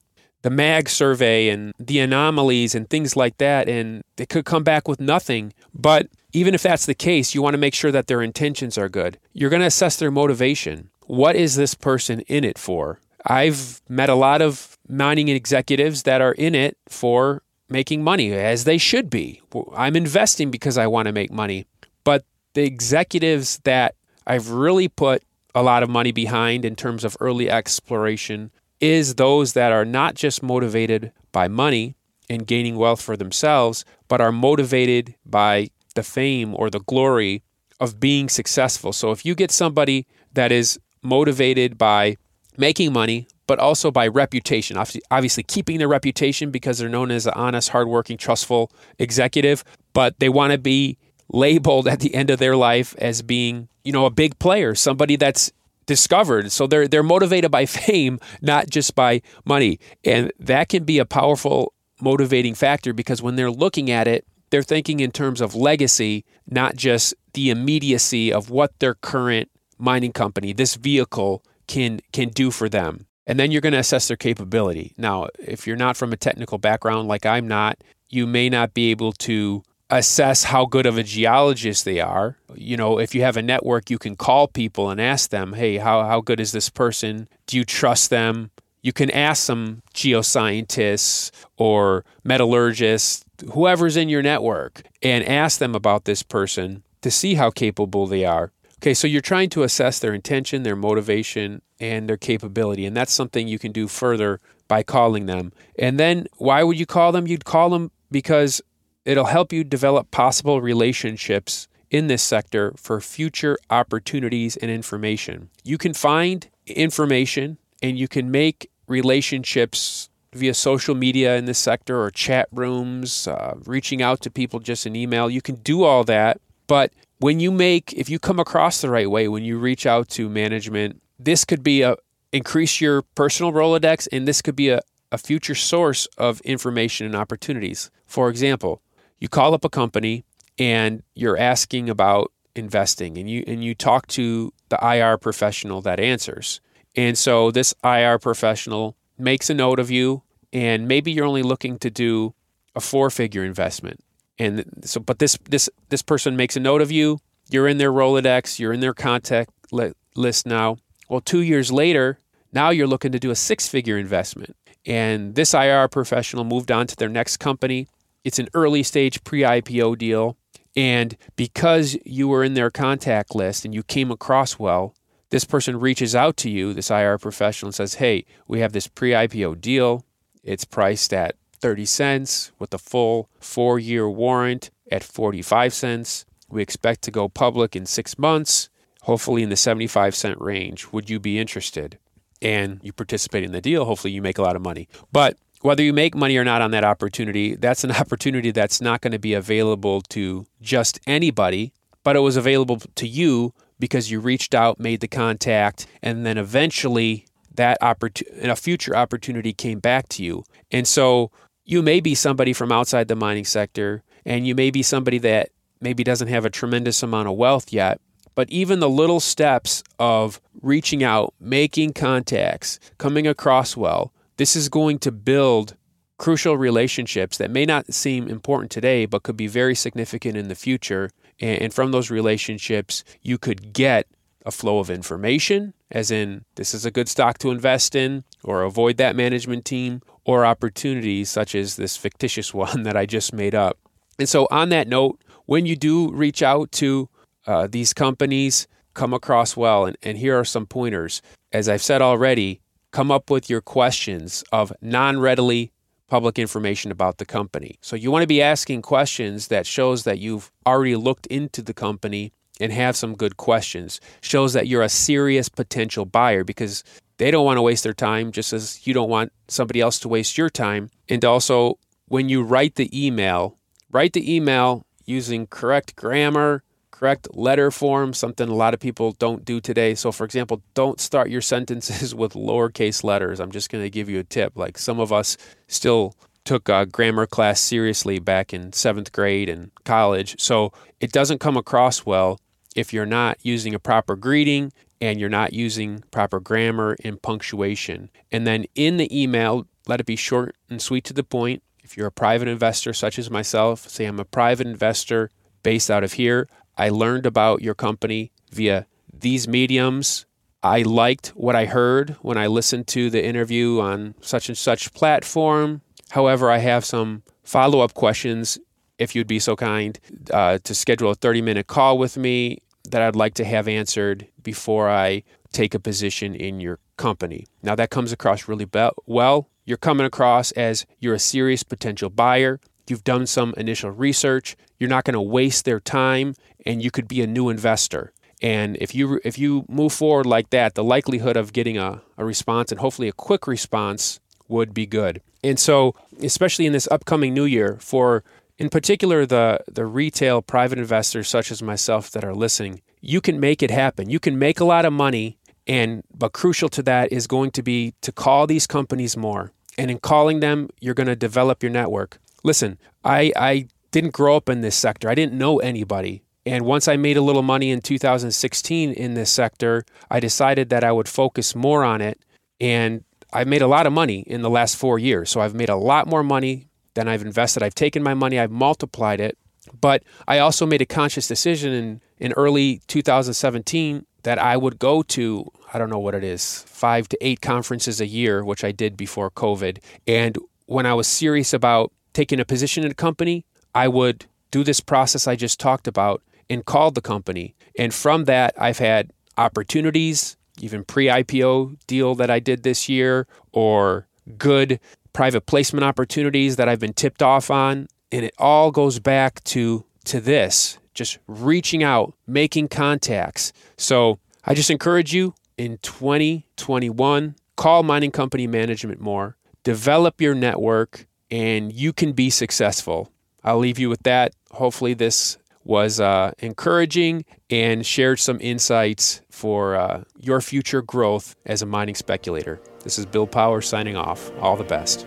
the 0.46 0.50
mag 0.50 0.88
survey 0.88 1.48
and 1.48 1.74
the 1.76 1.98
anomalies 1.98 2.72
and 2.72 2.88
things 2.88 3.16
like 3.16 3.36
that 3.38 3.68
and 3.68 4.04
they 4.14 4.24
could 4.24 4.44
come 4.44 4.62
back 4.62 4.86
with 4.86 5.00
nothing. 5.00 5.52
But 5.74 6.06
even 6.32 6.54
if 6.54 6.62
that's 6.62 6.86
the 6.86 6.94
case, 6.94 7.34
you 7.34 7.42
want 7.42 7.54
to 7.54 7.58
make 7.58 7.74
sure 7.74 7.90
that 7.90 8.06
their 8.06 8.22
intentions 8.22 8.78
are 8.78 8.88
good. 8.88 9.18
You're 9.32 9.50
going 9.50 9.60
to 9.60 9.66
assess 9.66 9.96
their 9.96 10.12
motivation 10.12 10.88
what 11.06 11.36
is 11.36 11.56
this 11.56 11.74
person 11.74 12.20
in 12.22 12.44
it 12.44 12.58
for? 12.58 13.00
I've 13.24 13.80
met 13.88 14.08
a 14.08 14.14
lot 14.14 14.40
of 14.40 14.78
mining 14.88 15.28
executives 15.28 16.04
that 16.04 16.20
are 16.20 16.32
in 16.32 16.54
it 16.54 16.76
for 16.88 17.42
making 17.68 18.04
money, 18.04 18.32
as 18.32 18.64
they 18.64 18.78
should 18.78 19.10
be. 19.10 19.40
I'm 19.74 19.96
investing 19.96 20.50
because 20.50 20.78
I 20.78 20.86
want 20.86 21.06
to 21.06 21.12
make 21.12 21.32
money. 21.32 21.66
But 22.04 22.24
the 22.54 22.62
executives 22.62 23.58
that 23.64 23.96
I've 24.26 24.50
really 24.50 24.88
put 24.88 25.24
a 25.54 25.62
lot 25.62 25.82
of 25.82 25.88
money 25.88 26.12
behind 26.12 26.64
in 26.64 26.76
terms 26.76 27.02
of 27.02 27.16
early 27.18 27.50
exploration 27.50 28.52
is 28.80 29.14
those 29.14 29.54
that 29.54 29.72
are 29.72 29.84
not 29.84 30.14
just 30.14 30.42
motivated 30.42 31.12
by 31.32 31.48
money 31.48 31.96
and 32.28 32.46
gaining 32.46 32.76
wealth 32.76 33.00
for 33.00 33.16
themselves, 33.16 33.84
but 34.08 34.20
are 34.20 34.32
motivated 34.32 35.14
by 35.24 35.68
the 35.94 36.02
fame 36.02 36.54
or 36.54 36.70
the 36.70 36.80
glory 36.80 37.42
of 37.80 38.00
being 38.00 38.28
successful. 38.28 38.92
So 38.92 39.10
if 39.10 39.24
you 39.24 39.34
get 39.34 39.50
somebody 39.50 40.06
that 40.34 40.52
is 40.52 40.78
motivated 41.02 41.78
by 41.78 42.16
making 42.56 42.92
money, 42.92 43.28
but 43.46 43.58
also 43.58 43.90
by 43.90 44.08
reputation. 44.08 44.76
Obviously, 45.10 45.42
keeping 45.44 45.78
their 45.78 45.88
reputation 45.88 46.50
because 46.50 46.78
they're 46.78 46.88
known 46.88 47.10
as 47.10 47.26
an 47.26 47.32
honest, 47.36 47.68
hardworking, 47.68 48.16
trustful 48.16 48.72
executive, 48.98 49.62
but 49.92 50.18
they 50.18 50.28
want 50.28 50.52
to 50.52 50.58
be 50.58 50.98
labeled 51.28 51.86
at 51.86 52.00
the 52.00 52.14
end 52.14 52.30
of 52.30 52.38
their 52.38 52.56
life 52.56 52.94
as 52.98 53.22
being, 53.22 53.68
you 53.84 53.92
know, 53.92 54.04
a 54.04 54.10
big 54.10 54.38
player, 54.38 54.74
somebody 54.74 55.16
that's 55.16 55.52
discovered. 55.86 56.52
So 56.52 56.66
they're 56.66 56.88
they're 56.88 57.02
motivated 57.02 57.50
by 57.50 57.66
fame, 57.78 58.18
not 58.42 58.68
just 58.68 58.94
by 58.94 59.22
money. 59.44 59.78
And 60.04 60.32
that 60.38 60.68
can 60.68 60.84
be 60.84 60.98
a 60.98 61.04
powerful 61.06 61.72
motivating 62.00 62.54
factor 62.54 62.92
because 62.92 63.22
when 63.22 63.36
they're 63.36 63.50
looking 63.50 63.90
at 63.90 64.06
it, 64.06 64.26
they're 64.50 64.62
thinking 64.62 65.00
in 65.00 65.10
terms 65.10 65.40
of 65.40 65.54
legacy, 65.54 66.24
not 66.46 66.76
just 66.76 67.14
the 67.32 67.50
immediacy 67.50 68.32
of 68.32 68.50
what 68.50 68.78
their 68.78 68.94
current 68.94 69.50
mining 69.78 70.12
company, 70.12 70.52
this 70.52 70.74
vehicle 70.76 71.42
can 71.66 72.00
can 72.12 72.28
do 72.28 72.50
for 72.50 72.68
them. 72.68 73.06
And 73.26 73.40
then 73.40 73.50
you're 73.50 73.60
going 73.60 73.72
to 73.72 73.80
assess 73.80 74.06
their 74.06 74.16
capability. 74.16 74.94
Now, 74.96 75.28
if 75.38 75.66
you're 75.66 75.76
not 75.76 75.96
from 75.96 76.12
a 76.12 76.16
technical 76.16 76.58
background 76.58 77.08
like 77.08 77.26
I'm 77.26 77.48
not, 77.48 77.82
you 78.08 78.24
may 78.24 78.48
not 78.48 78.72
be 78.72 78.92
able 78.92 79.12
to 79.12 79.64
assess 79.90 80.44
how 80.44 80.66
good 80.66 80.86
of 80.86 80.98
a 80.98 81.02
geologist 81.02 81.84
they 81.84 82.00
are. 82.00 82.36
You 82.54 82.76
know, 82.76 82.98
if 82.98 83.14
you 83.14 83.22
have 83.22 83.36
a 83.36 83.42
network, 83.42 83.90
you 83.90 83.98
can 83.98 84.16
call 84.16 84.48
people 84.48 84.90
and 84.90 85.00
ask 85.00 85.30
them, 85.30 85.52
"Hey, 85.54 85.78
how 85.78 86.04
how 86.04 86.20
good 86.20 86.40
is 86.40 86.52
this 86.52 86.68
person? 86.68 87.28
Do 87.46 87.56
you 87.56 87.64
trust 87.64 88.10
them?" 88.10 88.50
You 88.82 88.92
can 88.92 89.10
ask 89.10 89.42
some 89.42 89.82
geoscientists 89.94 91.32
or 91.56 92.04
metallurgists, 92.22 93.24
whoever's 93.52 93.96
in 93.96 94.08
your 94.08 94.22
network, 94.22 94.82
and 95.02 95.24
ask 95.24 95.58
them 95.58 95.74
about 95.74 96.04
this 96.04 96.22
person 96.22 96.84
to 97.02 97.10
see 97.10 97.34
how 97.34 97.50
capable 97.50 98.06
they 98.06 98.24
are. 98.24 98.52
Okay, 98.80 98.94
so 98.94 99.08
you're 99.08 99.20
trying 99.20 99.50
to 99.50 99.64
assess 99.64 99.98
their 99.98 100.14
intention, 100.14 100.62
their 100.62 100.76
motivation, 100.76 101.62
and 101.80 102.08
their 102.08 102.16
capability. 102.16 102.86
And 102.86 102.96
that's 102.96 103.12
something 103.12 103.48
you 103.48 103.58
can 103.58 103.72
do 103.72 103.88
further 103.88 104.40
by 104.68 104.82
calling 104.82 105.26
them. 105.26 105.52
And 105.78 105.98
then 105.98 106.26
why 106.36 106.62
would 106.62 106.78
you 106.78 106.86
call 106.86 107.10
them? 107.10 107.26
You'd 107.26 107.44
call 107.44 107.70
them 107.70 107.90
because 108.10 108.60
it'll 109.06 109.26
help 109.26 109.52
you 109.52 109.64
develop 109.64 110.10
possible 110.10 110.60
relationships 110.60 111.68
in 111.90 112.08
this 112.08 112.22
sector 112.22 112.74
for 112.76 113.00
future 113.00 113.56
opportunities 113.70 114.56
and 114.56 114.70
information. 114.70 115.48
You 115.64 115.78
can 115.78 115.94
find 115.94 116.48
information 116.66 117.58
and 117.82 117.98
you 117.98 118.08
can 118.08 118.30
make 118.30 118.70
relationships 118.88 120.10
via 120.32 120.52
social 120.52 120.94
media 120.94 121.36
in 121.36 121.46
this 121.46 121.58
sector 121.58 122.02
or 122.02 122.10
chat 122.10 122.48
rooms, 122.52 123.26
uh, 123.26 123.54
reaching 123.64 124.02
out 124.02 124.20
to 124.22 124.30
people 124.30 124.60
just 124.60 124.84
an 124.84 124.96
email. 124.96 125.30
You 125.30 125.40
can 125.40 125.54
do 125.56 125.84
all 125.84 126.04
that, 126.04 126.40
but 126.66 126.92
when 127.18 127.40
you 127.40 127.50
make 127.50 127.92
if 127.94 128.10
you 128.10 128.18
come 128.18 128.38
across 128.38 128.80
the 128.80 128.90
right 128.90 129.10
way 129.10 129.28
when 129.28 129.44
you 129.44 129.58
reach 129.58 129.86
out 129.86 130.08
to 130.08 130.28
management 130.28 131.00
this 131.18 131.44
could 131.44 131.62
be 131.62 131.82
a 131.82 131.96
increase 132.32 132.80
your 132.80 133.02
personal 133.14 133.52
rolodex 133.52 134.06
and 134.12 134.28
this 134.28 134.42
could 134.42 134.56
be 134.56 134.68
a, 134.68 134.80
a 135.10 135.18
future 135.18 135.54
source 135.54 136.06
of 136.18 136.40
information 136.42 137.06
and 137.06 137.16
opportunities 137.16 137.90
for 138.06 138.28
example 138.28 138.82
you 139.18 139.28
call 139.28 139.54
up 139.54 139.64
a 139.64 139.68
company 139.68 140.24
and 140.58 141.02
you're 141.14 141.38
asking 141.38 141.88
about 141.88 142.32
investing 142.54 143.18
and 143.18 143.28
you 143.28 143.44
and 143.46 143.62
you 143.62 143.74
talk 143.74 144.06
to 144.06 144.52
the 144.68 144.78
IR 144.82 145.18
professional 145.18 145.82
that 145.82 146.00
answers. 146.00 146.60
And 146.94 147.16
so 147.16 147.50
this 147.50 147.74
IR 147.84 148.18
professional 148.18 148.96
makes 149.18 149.50
a 149.50 149.54
note 149.54 149.78
of 149.78 149.90
you 149.90 150.22
and 150.52 150.88
maybe 150.88 151.12
you're 151.12 151.26
only 151.26 151.42
looking 151.42 151.78
to 151.78 151.90
do 151.90 152.34
a 152.74 152.80
four 152.80 153.10
figure 153.10 153.44
investment. 153.44 154.00
And 154.38 154.64
so 154.84 155.00
but 155.00 155.18
this 155.18 155.38
this 155.48 155.68
this 155.88 156.02
person 156.02 156.36
makes 156.36 156.56
a 156.56 156.60
note 156.60 156.82
of 156.82 156.90
you 156.90 157.18
you're 157.48 157.68
in 157.68 157.78
their 157.78 157.92
rolodex 157.92 158.58
you're 158.58 158.72
in 158.72 158.80
their 158.80 158.94
contact 158.94 159.50
list 159.70 160.46
now. 160.46 160.78
Well 161.08 161.20
2 161.20 161.40
years 161.40 161.70
later 161.70 162.18
now 162.52 162.70
you're 162.70 162.86
looking 162.86 163.12
to 163.12 163.18
do 163.18 163.30
a 163.30 163.36
six 163.36 163.68
figure 163.68 163.98
investment. 163.98 164.56
And 164.86 165.34
this 165.34 165.52
IR 165.52 165.88
professional 165.88 166.44
moved 166.44 166.70
on 166.70 166.86
to 166.86 166.96
their 166.96 167.08
next 167.08 167.38
company 167.38 167.88
it's 168.26 168.38
an 168.38 168.48
early 168.52 168.82
stage 168.82 169.22
pre-IPO 169.24 169.96
deal 169.96 170.36
and 170.76 171.16
because 171.36 171.96
you 172.04 172.28
were 172.28 172.44
in 172.44 172.54
their 172.54 172.70
contact 172.70 173.34
list 173.34 173.64
and 173.64 173.74
you 173.74 173.82
came 173.82 174.10
across 174.10 174.58
well 174.58 174.94
this 175.30 175.44
person 175.44 175.80
reaches 175.80 176.14
out 176.14 176.36
to 176.38 176.50
you, 176.50 176.72
this 176.72 176.90
IR 176.90 177.18
professional, 177.18 177.68
and 177.68 177.74
says, 177.74 177.94
Hey, 177.94 178.24
we 178.46 178.60
have 178.60 178.72
this 178.72 178.86
pre 178.86 179.10
IPO 179.10 179.60
deal. 179.60 180.04
It's 180.42 180.64
priced 180.64 181.12
at 181.12 181.36
30 181.60 181.84
cents 181.84 182.52
with 182.58 182.72
a 182.72 182.78
full 182.78 183.28
four 183.40 183.78
year 183.78 184.08
warrant 184.08 184.70
at 184.90 185.02
45 185.02 185.74
cents. 185.74 186.24
We 186.48 186.62
expect 186.62 187.02
to 187.02 187.10
go 187.10 187.28
public 187.28 187.74
in 187.74 187.86
six 187.86 188.18
months, 188.18 188.68
hopefully 189.02 189.42
in 189.42 189.48
the 189.48 189.56
75 189.56 190.14
cent 190.14 190.40
range. 190.40 190.92
Would 190.92 191.10
you 191.10 191.18
be 191.18 191.38
interested? 191.38 191.98
And 192.40 192.80
you 192.82 192.92
participate 192.92 193.42
in 193.42 193.52
the 193.52 193.62
deal. 193.62 193.86
Hopefully, 193.86 194.12
you 194.12 194.22
make 194.22 194.38
a 194.38 194.42
lot 194.42 194.56
of 194.56 194.62
money. 194.62 194.88
But 195.10 195.38
whether 195.66 195.82
you 195.82 195.92
make 195.92 196.14
money 196.14 196.36
or 196.36 196.44
not 196.44 196.62
on 196.62 196.70
that 196.70 196.84
opportunity, 196.84 197.56
that's 197.56 197.82
an 197.82 197.90
opportunity 198.02 198.52
that's 198.52 198.80
not 198.80 199.00
going 199.00 199.10
to 199.10 199.18
be 199.18 199.34
available 199.34 200.00
to 200.00 200.46
just 200.62 201.00
anybody, 201.08 201.72
but 202.04 202.14
it 202.14 202.20
was 202.20 202.36
available 202.36 202.78
to 202.94 203.08
you 203.08 203.52
because 203.80 204.08
you 204.08 204.20
reached 204.20 204.54
out, 204.54 204.78
made 204.78 205.00
the 205.00 205.08
contact, 205.08 205.88
and 206.02 206.24
then 206.24 206.38
eventually 206.38 207.26
that 207.52 207.76
opportunity, 207.82 208.48
a 208.48 208.54
future 208.54 208.94
opportunity 208.94 209.52
came 209.52 209.80
back 209.80 210.08
to 210.08 210.22
you. 210.22 210.44
And 210.70 210.86
so 210.86 211.32
you 211.64 211.82
may 211.82 211.98
be 211.98 212.14
somebody 212.14 212.52
from 212.52 212.70
outside 212.70 213.08
the 213.08 213.16
mining 213.16 213.44
sector, 213.44 214.04
and 214.24 214.46
you 214.46 214.54
may 214.54 214.70
be 214.70 214.84
somebody 214.84 215.18
that 215.18 215.48
maybe 215.80 216.04
doesn't 216.04 216.28
have 216.28 216.44
a 216.44 216.50
tremendous 216.50 217.02
amount 217.02 217.26
of 217.26 217.34
wealth 217.34 217.72
yet. 217.72 218.00
But 218.36 218.48
even 218.50 218.78
the 218.78 218.88
little 218.88 219.18
steps 219.18 219.82
of 219.98 220.40
reaching 220.62 221.02
out, 221.02 221.34
making 221.40 221.94
contacts, 221.94 222.78
coming 222.98 223.26
across 223.26 223.76
well, 223.76 224.12
this 224.36 224.56
is 224.56 224.68
going 224.68 224.98
to 225.00 225.12
build 225.12 225.76
crucial 226.18 226.56
relationships 226.56 227.38
that 227.38 227.50
may 227.50 227.66
not 227.66 227.92
seem 227.92 228.28
important 228.28 228.70
today, 228.70 229.06
but 229.06 229.22
could 229.22 229.36
be 229.36 229.46
very 229.46 229.74
significant 229.74 230.36
in 230.36 230.48
the 230.48 230.54
future. 230.54 231.10
And 231.40 231.72
from 231.74 231.92
those 231.92 232.10
relationships, 232.10 233.04
you 233.22 233.36
could 233.36 233.72
get 233.72 234.06
a 234.46 234.50
flow 234.50 234.78
of 234.78 234.88
information, 234.88 235.74
as 235.90 236.10
in, 236.10 236.44
this 236.54 236.72
is 236.72 236.86
a 236.86 236.90
good 236.90 237.08
stock 237.08 237.36
to 237.38 237.50
invest 237.50 237.94
in, 237.94 238.24
or 238.44 238.62
avoid 238.62 238.96
that 238.96 239.16
management 239.16 239.64
team, 239.64 240.00
or 240.24 240.46
opportunities 240.46 241.28
such 241.28 241.54
as 241.54 241.76
this 241.76 241.96
fictitious 241.96 242.54
one 242.54 242.84
that 242.84 242.96
I 242.96 243.06
just 243.06 243.32
made 243.32 243.54
up. 243.54 243.78
And 244.18 244.28
so, 244.28 244.48
on 244.50 244.70
that 244.70 244.88
note, 244.88 245.20
when 245.44 245.66
you 245.66 245.76
do 245.76 246.10
reach 246.12 246.42
out 246.42 246.72
to 246.72 247.08
uh, 247.46 247.66
these 247.66 247.92
companies, 247.92 248.66
come 248.94 249.12
across 249.12 249.56
well. 249.56 249.84
And, 249.84 249.96
and 250.02 250.18
here 250.18 250.38
are 250.38 250.44
some 250.44 250.66
pointers. 250.66 251.22
As 251.52 251.68
I've 251.68 251.82
said 251.82 252.02
already, 252.02 252.60
come 252.96 253.10
up 253.10 253.28
with 253.28 253.50
your 253.50 253.60
questions 253.60 254.42
of 254.52 254.72
non 254.80 255.20
readily 255.20 255.70
public 256.08 256.38
information 256.38 256.90
about 256.90 257.18
the 257.18 257.26
company. 257.26 257.76
So 257.82 257.94
you 257.94 258.10
want 258.10 258.22
to 258.22 258.26
be 258.26 258.40
asking 258.40 258.80
questions 258.80 259.48
that 259.48 259.66
shows 259.66 260.04
that 260.04 260.18
you've 260.18 260.50
already 260.64 260.96
looked 260.96 261.26
into 261.26 261.60
the 261.60 261.74
company 261.74 262.32
and 262.58 262.72
have 262.72 262.96
some 262.96 263.14
good 263.14 263.36
questions. 263.36 264.00
Shows 264.22 264.54
that 264.54 264.66
you're 264.66 264.80
a 264.80 264.88
serious 264.88 265.50
potential 265.50 266.06
buyer 266.06 266.42
because 266.42 266.84
they 267.18 267.30
don't 267.30 267.44
want 267.44 267.58
to 267.58 267.62
waste 267.62 267.84
their 267.84 267.92
time 267.92 268.32
just 268.32 268.54
as 268.54 268.86
you 268.86 268.94
don't 268.94 269.10
want 269.10 269.30
somebody 269.46 269.82
else 269.82 269.98
to 269.98 270.08
waste 270.08 270.38
your 270.38 270.48
time. 270.48 270.88
And 271.06 271.22
also 271.22 271.78
when 272.08 272.30
you 272.30 272.42
write 272.42 272.76
the 272.76 272.88
email, 273.06 273.58
write 273.90 274.14
the 274.14 274.34
email 274.34 274.86
using 275.04 275.46
correct 275.48 275.96
grammar, 275.96 276.62
correct 276.98 277.28
letter 277.34 277.70
form, 277.70 278.14
something 278.14 278.48
a 278.48 278.54
lot 278.54 278.72
of 278.72 278.80
people 278.80 279.12
don't 279.12 279.44
do 279.44 279.60
today. 279.60 279.94
So, 279.94 280.10
for 280.12 280.24
example, 280.24 280.62
don't 280.74 280.98
start 281.00 281.28
your 281.28 281.40
sentences 281.54 282.14
with 282.14 282.32
lowercase 282.32 283.04
letters. 283.04 283.38
I'm 283.38 283.50
just 283.50 283.70
going 283.70 283.84
to 283.84 283.90
give 283.90 284.08
you 284.08 284.18
a 284.18 284.24
tip. 284.24 284.56
Like 284.56 284.78
some 284.78 284.98
of 284.98 285.12
us 285.12 285.36
still 285.68 286.14
took 286.44 286.68
a 286.68 286.86
grammar 286.86 287.26
class 287.26 287.60
seriously 287.60 288.18
back 288.18 288.54
in 288.54 288.72
seventh 288.72 289.12
grade 289.12 289.48
and 289.48 289.70
college. 289.84 290.40
So, 290.40 290.72
it 291.00 291.12
doesn't 291.12 291.38
come 291.38 291.56
across 291.56 292.06
well 292.06 292.40
if 292.74 292.92
you're 292.92 293.06
not 293.06 293.38
using 293.42 293.74
a 293.74 293.78
proper 293.78 294.16
greeting 294.16 294.72
and 295.00 295.20
you're 295.20 295.28
not 295.28 295.52
using 295.52 296.02
proper 296.10 296.40
grammar 296.40 296.96
and 297.04 297.20
punctuation. 297.20 298.10
And 298.32 298.46
then 298.46 298.64
in 298.74 298.96
the 298.96 299.22
email, 299.22 299.66
let 299.86 300.00
it 300.00 300.06
be 300.06 300.16
short 300.16 300.56
and 300.70 300.80
sweet 300.80 301.04
to 301.04 301.12
the 301.12 301.22
point. 301.22 301.62
If 301.82 301.96
you're 301.96 302.06
a 302.06 302.12
private 302.12 302.48
investor, 302.48 302.92
such 302.92 303.18
as 303.18 303.30
myself, 303.30 303.88
say 303.88 304.06
I'm 304.06 304.18
a 304.18 304.24
private 304.24 304.66
investor 304.66 305.30
based 305.62 305.90
out 305.90 306.02
of 306.02 306.14
here, 306.14 306.48
I 306.76 306.88
learned 306.88 307.26
about 307.26 307.62
your 307.62 307.74
company 307.74 308.32
via 308.52 308.86
these 309.12 309.48
mediums. 309.48 310.26
I 310.62 310.82
liked 310.82 311.28
what 311.28 311.54
I 311.54 311.66
heard 311.66 312.16
when 312.20 312.36
I 312.36 312.46
listened 312.46 312.86
to 312.88 313.10
the 313.10 313.24
interview 313.24 313.80
on 313.80 314.14
such 314.20 314.48
and 314.48 314.58
such 314.58 314.92
platform. 314.92 315.82
However, 316.10 316.50
I 316.50 316.58
have 316.58 316.84
some 316.84 317.22
follow 317.44 317.80
up 317.80 317.94
questions, 317.94 318.58
if 318.98 319.14
you'd 319.14 319.26
be 319.26 319.38
so 319.38 319.56
kind, 319.56 319.98
uh, 320.32 320.58
to 320.64 320.74
schedule 320.74 321.10
a 321.10 321.14
30 321.14 321.42
minute 321.42 321.66
call 321.66 321.98
with 321.98 322.16
me 322.16 322.58
that 322.90 323.02
I'd 323.02 323.16
like 323.16 323.34
to 323.34 323.44
have 323.44 323.68
answered 323.68 324.28
before 324.42 324.88
I 324.88 325.22
take 325.52 325.74
a 325.74 325.78
position 325.78 326.34
in 326.34 326.60
your 326.60 326.78
company. 326.96 327.46
Now, 327.62 327.74
that 327.74 327.90
comes 327.90 328.12
across 328.12 328.48
really 328.48 328.64
be- 328.64 328.90
well. 329.06 329.48
You're 329.64 329.76
coming 329.76 330.06
across 330.06 330.52
as 330.52 330.86
you're 331.00 331.14
a 331.14 331.18
serious 331.18 331.62
potential 331.62 332.10
buyer. 332.10 332.60
You've 332.88 333.04
done 333.04 333.26
some 333.26 333.54
initial 333.56 333.90
research. 333.90 334.56
You're 334.78 334.90
not 334.90 335.04
going 335.04 335.14
to 335.14 335.20
waste 335.20 335.64
their 335.64 335.80
time 335.80 336.34
and 336.64 336.82
you 336.82 336.90
could 336.90 337.08
be 337.08 337.22
a 337.22 337.26
new 337.26 337.48
investor. 337.48 338.12
And 338.42 338.76
if 338.80 338.94
you 338.94 339.20
if 339.24 339.38
you 339.38 339.64
move 339.68 339.92
forward 339.92 340.26
like 340.26 340.50
that, 340.50 340.74
the 340.74 340.84
likelihood 340.84 341.36
of 341.36 341.52
getting 341.52 341.78
a, 341.78 342.02
a 342.18 342.24
response 342.24 342.70
and 342.70 342.80
hopefully 342.80 343.08
a 343.08 343.12
quick 343.12 343.46
response 343.46 344.20
would 344.48 344.74
be 344.74 344.86
good. 344.86 345.22
And 345.42 345.58
so, 345.58 345.94
especially 346.20 346.66
in 346.66 346.72
this 346.72 346.88
upcoming 346.90 347.32
new 347.32 347.44
year, 347.44 347.78
for 347.80 348.24
in 348.58 348.68
particular 348.68 349.24
the 349.24 349.60
the 349.70 349.86
retail 349.86 350.42
private 350.42 350.78
investors 350.78 351.28
such 351.28 351.50
as 351.50 351.62
myself 351.62 352.10
that 352.10 352.24
are 352.24 352.34
listening, 352.34 352.82
you 353.00 353.20
can 353.20 353.40
make 353.40 353.62
it 353.62 353.70
happen. 353.70 354.10
You 354.10 354.20
can 354.20 354.38
make 354.38 354.60
a 354.60 354.64
lot 354.64 354.84
of 354.84 354.92
money, 354.92 355.38
and 355.66 356.02
but 356.14 356.32
crucial 356.32 356.68
to 356.70 356.82
that 356.82 357.12
is 357.12 357.26
going 357.26 357.52
to 357.52 357.62
be 357.62 357.94
to 358.02 358.12
call 358.12 358.46
these 358.46 358.66
companies 358.66 359.16
more. 359.16 359.52
And 359.78 359.90
in 359.90 359.98
calling 359.98 360.40
them, 360.40 360.68
you're 360.80 360.94
going 360.94 361.06
to 361.06 361.16
develop 361.16 361.62
your 361.62 361.72
network. 361.72 362.18
Listen, 362.42 362.78
I 363.04 363.32
I 363.36 363.68
didn't 363.90 364.12
grow 364.12 364.36
up 364.36 364.48
in 364.48 364.60
this 364.60 364.76
sector. 364.76 365.08
I 365.08 365.14
didn't 365.14 365.38
know 365.38 365.58
anybody. 365.58 366.22
And 366.44 366.64
once 366.64 366.86
I 366.86 366.96
made 366.96 367.16
a 367.16 367.22
little 367.22 367.42
money 367.42 367.70
in 367.70 367.80
2016 367.80 368.92
in 368.92 369.14
this 369.14 369.30
sector, 369.30 369.84
I 370.10 370.20
decided 370.20 370.68
that 370.70 370.84
I 370.84 370.92
would 370.92 371.08
focus 371.08 371.56
more 371.56 371.82
on 371.82 372.00
it. 372.00 372.20
And 372.60 373.04
I've 373.32 373.48
made 373.48 373.62
a 373.62 373.66
lot 373.66 373.86
of 373.86 373.92
money 373.92 374.20
in 374.20 374.42
the 374.42 374.50
last 374.50 374.76
four 374.76 374.98
years. 374.98 375.28
So 375.30 375.40
I've 375.40 375.54
made 375.54 375.68
a 375.68 375.76
lot 375.76 376.06
more 376.06 376.22
money 376.22 376.68
than 376.94 377.08
I've 377.08 377.22
invested. 377.22 377.62
I've 377.62 377.74
taken 377.74 378.02
my 378.02 378.14
money, 378.14 378.38
I've 378.38 378.52
multiplied 378.52 379.20
it. 379.20 379.36
But 379.80 380.04
I 380.28 380.38
also 380.38 380.64
made 380.64 380.80
a 380.80 380.86
conscious 380.86 381.26
decision 381.26 381.72
in, 381.72 382.00
in 382.18 382.32
early 382.32 382.80
2017 382.86 384.06
that 384.22 384.38
I 384.38 384.56
would 384.56 384.78
go 384.78 385.02
to, 385.02 385.46
I 385.72 385.78
don't 385.78 385.90
know 385.90 385.98
what 385.98 386.14
it 386.14 386.24
is, 386.24 386.64
five 386.66 387.08
to 387.08 387.18
eight 387.20 387.40
conferences 387.40 388.00
a 388.00 388.06
year, 388.06 388.44
which 388.44 388.64
I 388.64 388.72
did 388.72 388.96
before 388.96 389.30
COVID. 389.30 389.78
And 390.06 390.38
when 390.66 390.86
I 390.86 390.94
was 390.94 391.06
serious 391.06 391.52
about 391.52 391.92
taking 392.12 392.40
a 392.40 392.44
position 392.44 392.84
in 392.84 392.90
a 392.90 392.94
company, 392.94 393.44
I 393.76 393.88
would 393.88 394.24
do 394.50 394.64
this 394.64 394.80
process 394.80 395.26
I 395.26 395.36
just 395.36 395.60
talked 395.60 395.86
about 395.86 396.22
and 396.48 396.64
called 396.64 396.94
the 396.94 397.02
company. 397.02 397.54
And 397.78 397.92
from 397.92 398.24
that, 398.24 398.54
I've 398.56 398.78
had 398.78 399.12
opportunities, 399.36 400.38
even 400.58 400.82
pre 400.82 401.06
IPO 401.06 401.76
deal 401.86 402.14
that 402.14 402.30
I 402.30 402.38
did 402.38 402.62
this 402.62 402.88
year, 402.88 403.26
or 403.52 404.08
good 404.38 404.80
private 405.12 405.44
placement 405.44 405.84
opportunities 405.84 406.56
that 406.56 406.70
I've 406.70 406.80
been 406.80 406.94
tipped 406.94 407.22
off 407.22 407.50
on. 407.50 407.88
And 408.10 408.24
it 408.24 408.34
all 408.38 408.70
goes 408.70 408.98
back 408.98 409.44
to, 409.44 409.84
to 410.06 410.20
this 410.22 410.78
just 410.94 411.18
reaching 411.26 411.82
out, 411.82 412.14
making 412.26 412.68
contacts. 412.68 413.52
So 413.76 414.18
I 414.46 414.54
just 414.54 414.70
encourage 414.70 415.12
you 415.12 415.34
in 415.58 415.76
2021, 415.82 417.34
call 417.56 417.82
mining 417.82 418.10
company 418.10 418.46
management 418.46 419.02
more, 419.02 419.36
develop 419.64 420.22
your 420.22 420.34
network, 420.34 421.06
and 421.30 421.70
you 421.70 421.92
can 421.92 422.12
be 422.12 422.30
successful. 422.30 423.12
I'll 423.46 423.58
leave 423.58 423.78
you 423.78 423.88
with 423.88 424.02
that. 424.02 424.34
Hopefully, 424.50 424.92
this 424.92 425.38
was 425.64 426.00
uh, 426.00 426.32
encouraging 426.40 427.24
and 427.48 427.86
shared 427.86 428.18
some 428.20 428.38
insights 428.40 429.20
for 429.30 429.76
uh, 429.76 430.04
your 430.18 430.40
future 430.40 430.82
growth 430.82 431.36
as 431.46 431.62
a 431.62 431.66
mining 431.66 431.94
speculator. 431.94 432.60
This 432.82 432.98
is 432.98 433.06
Bill 433.06 433.26
Powers 433.26 433.68
signing 433.68 433.96
off. 433.96 434.30
All 434.40 434.56
the 434.56 434.64
best. 434.64 435.06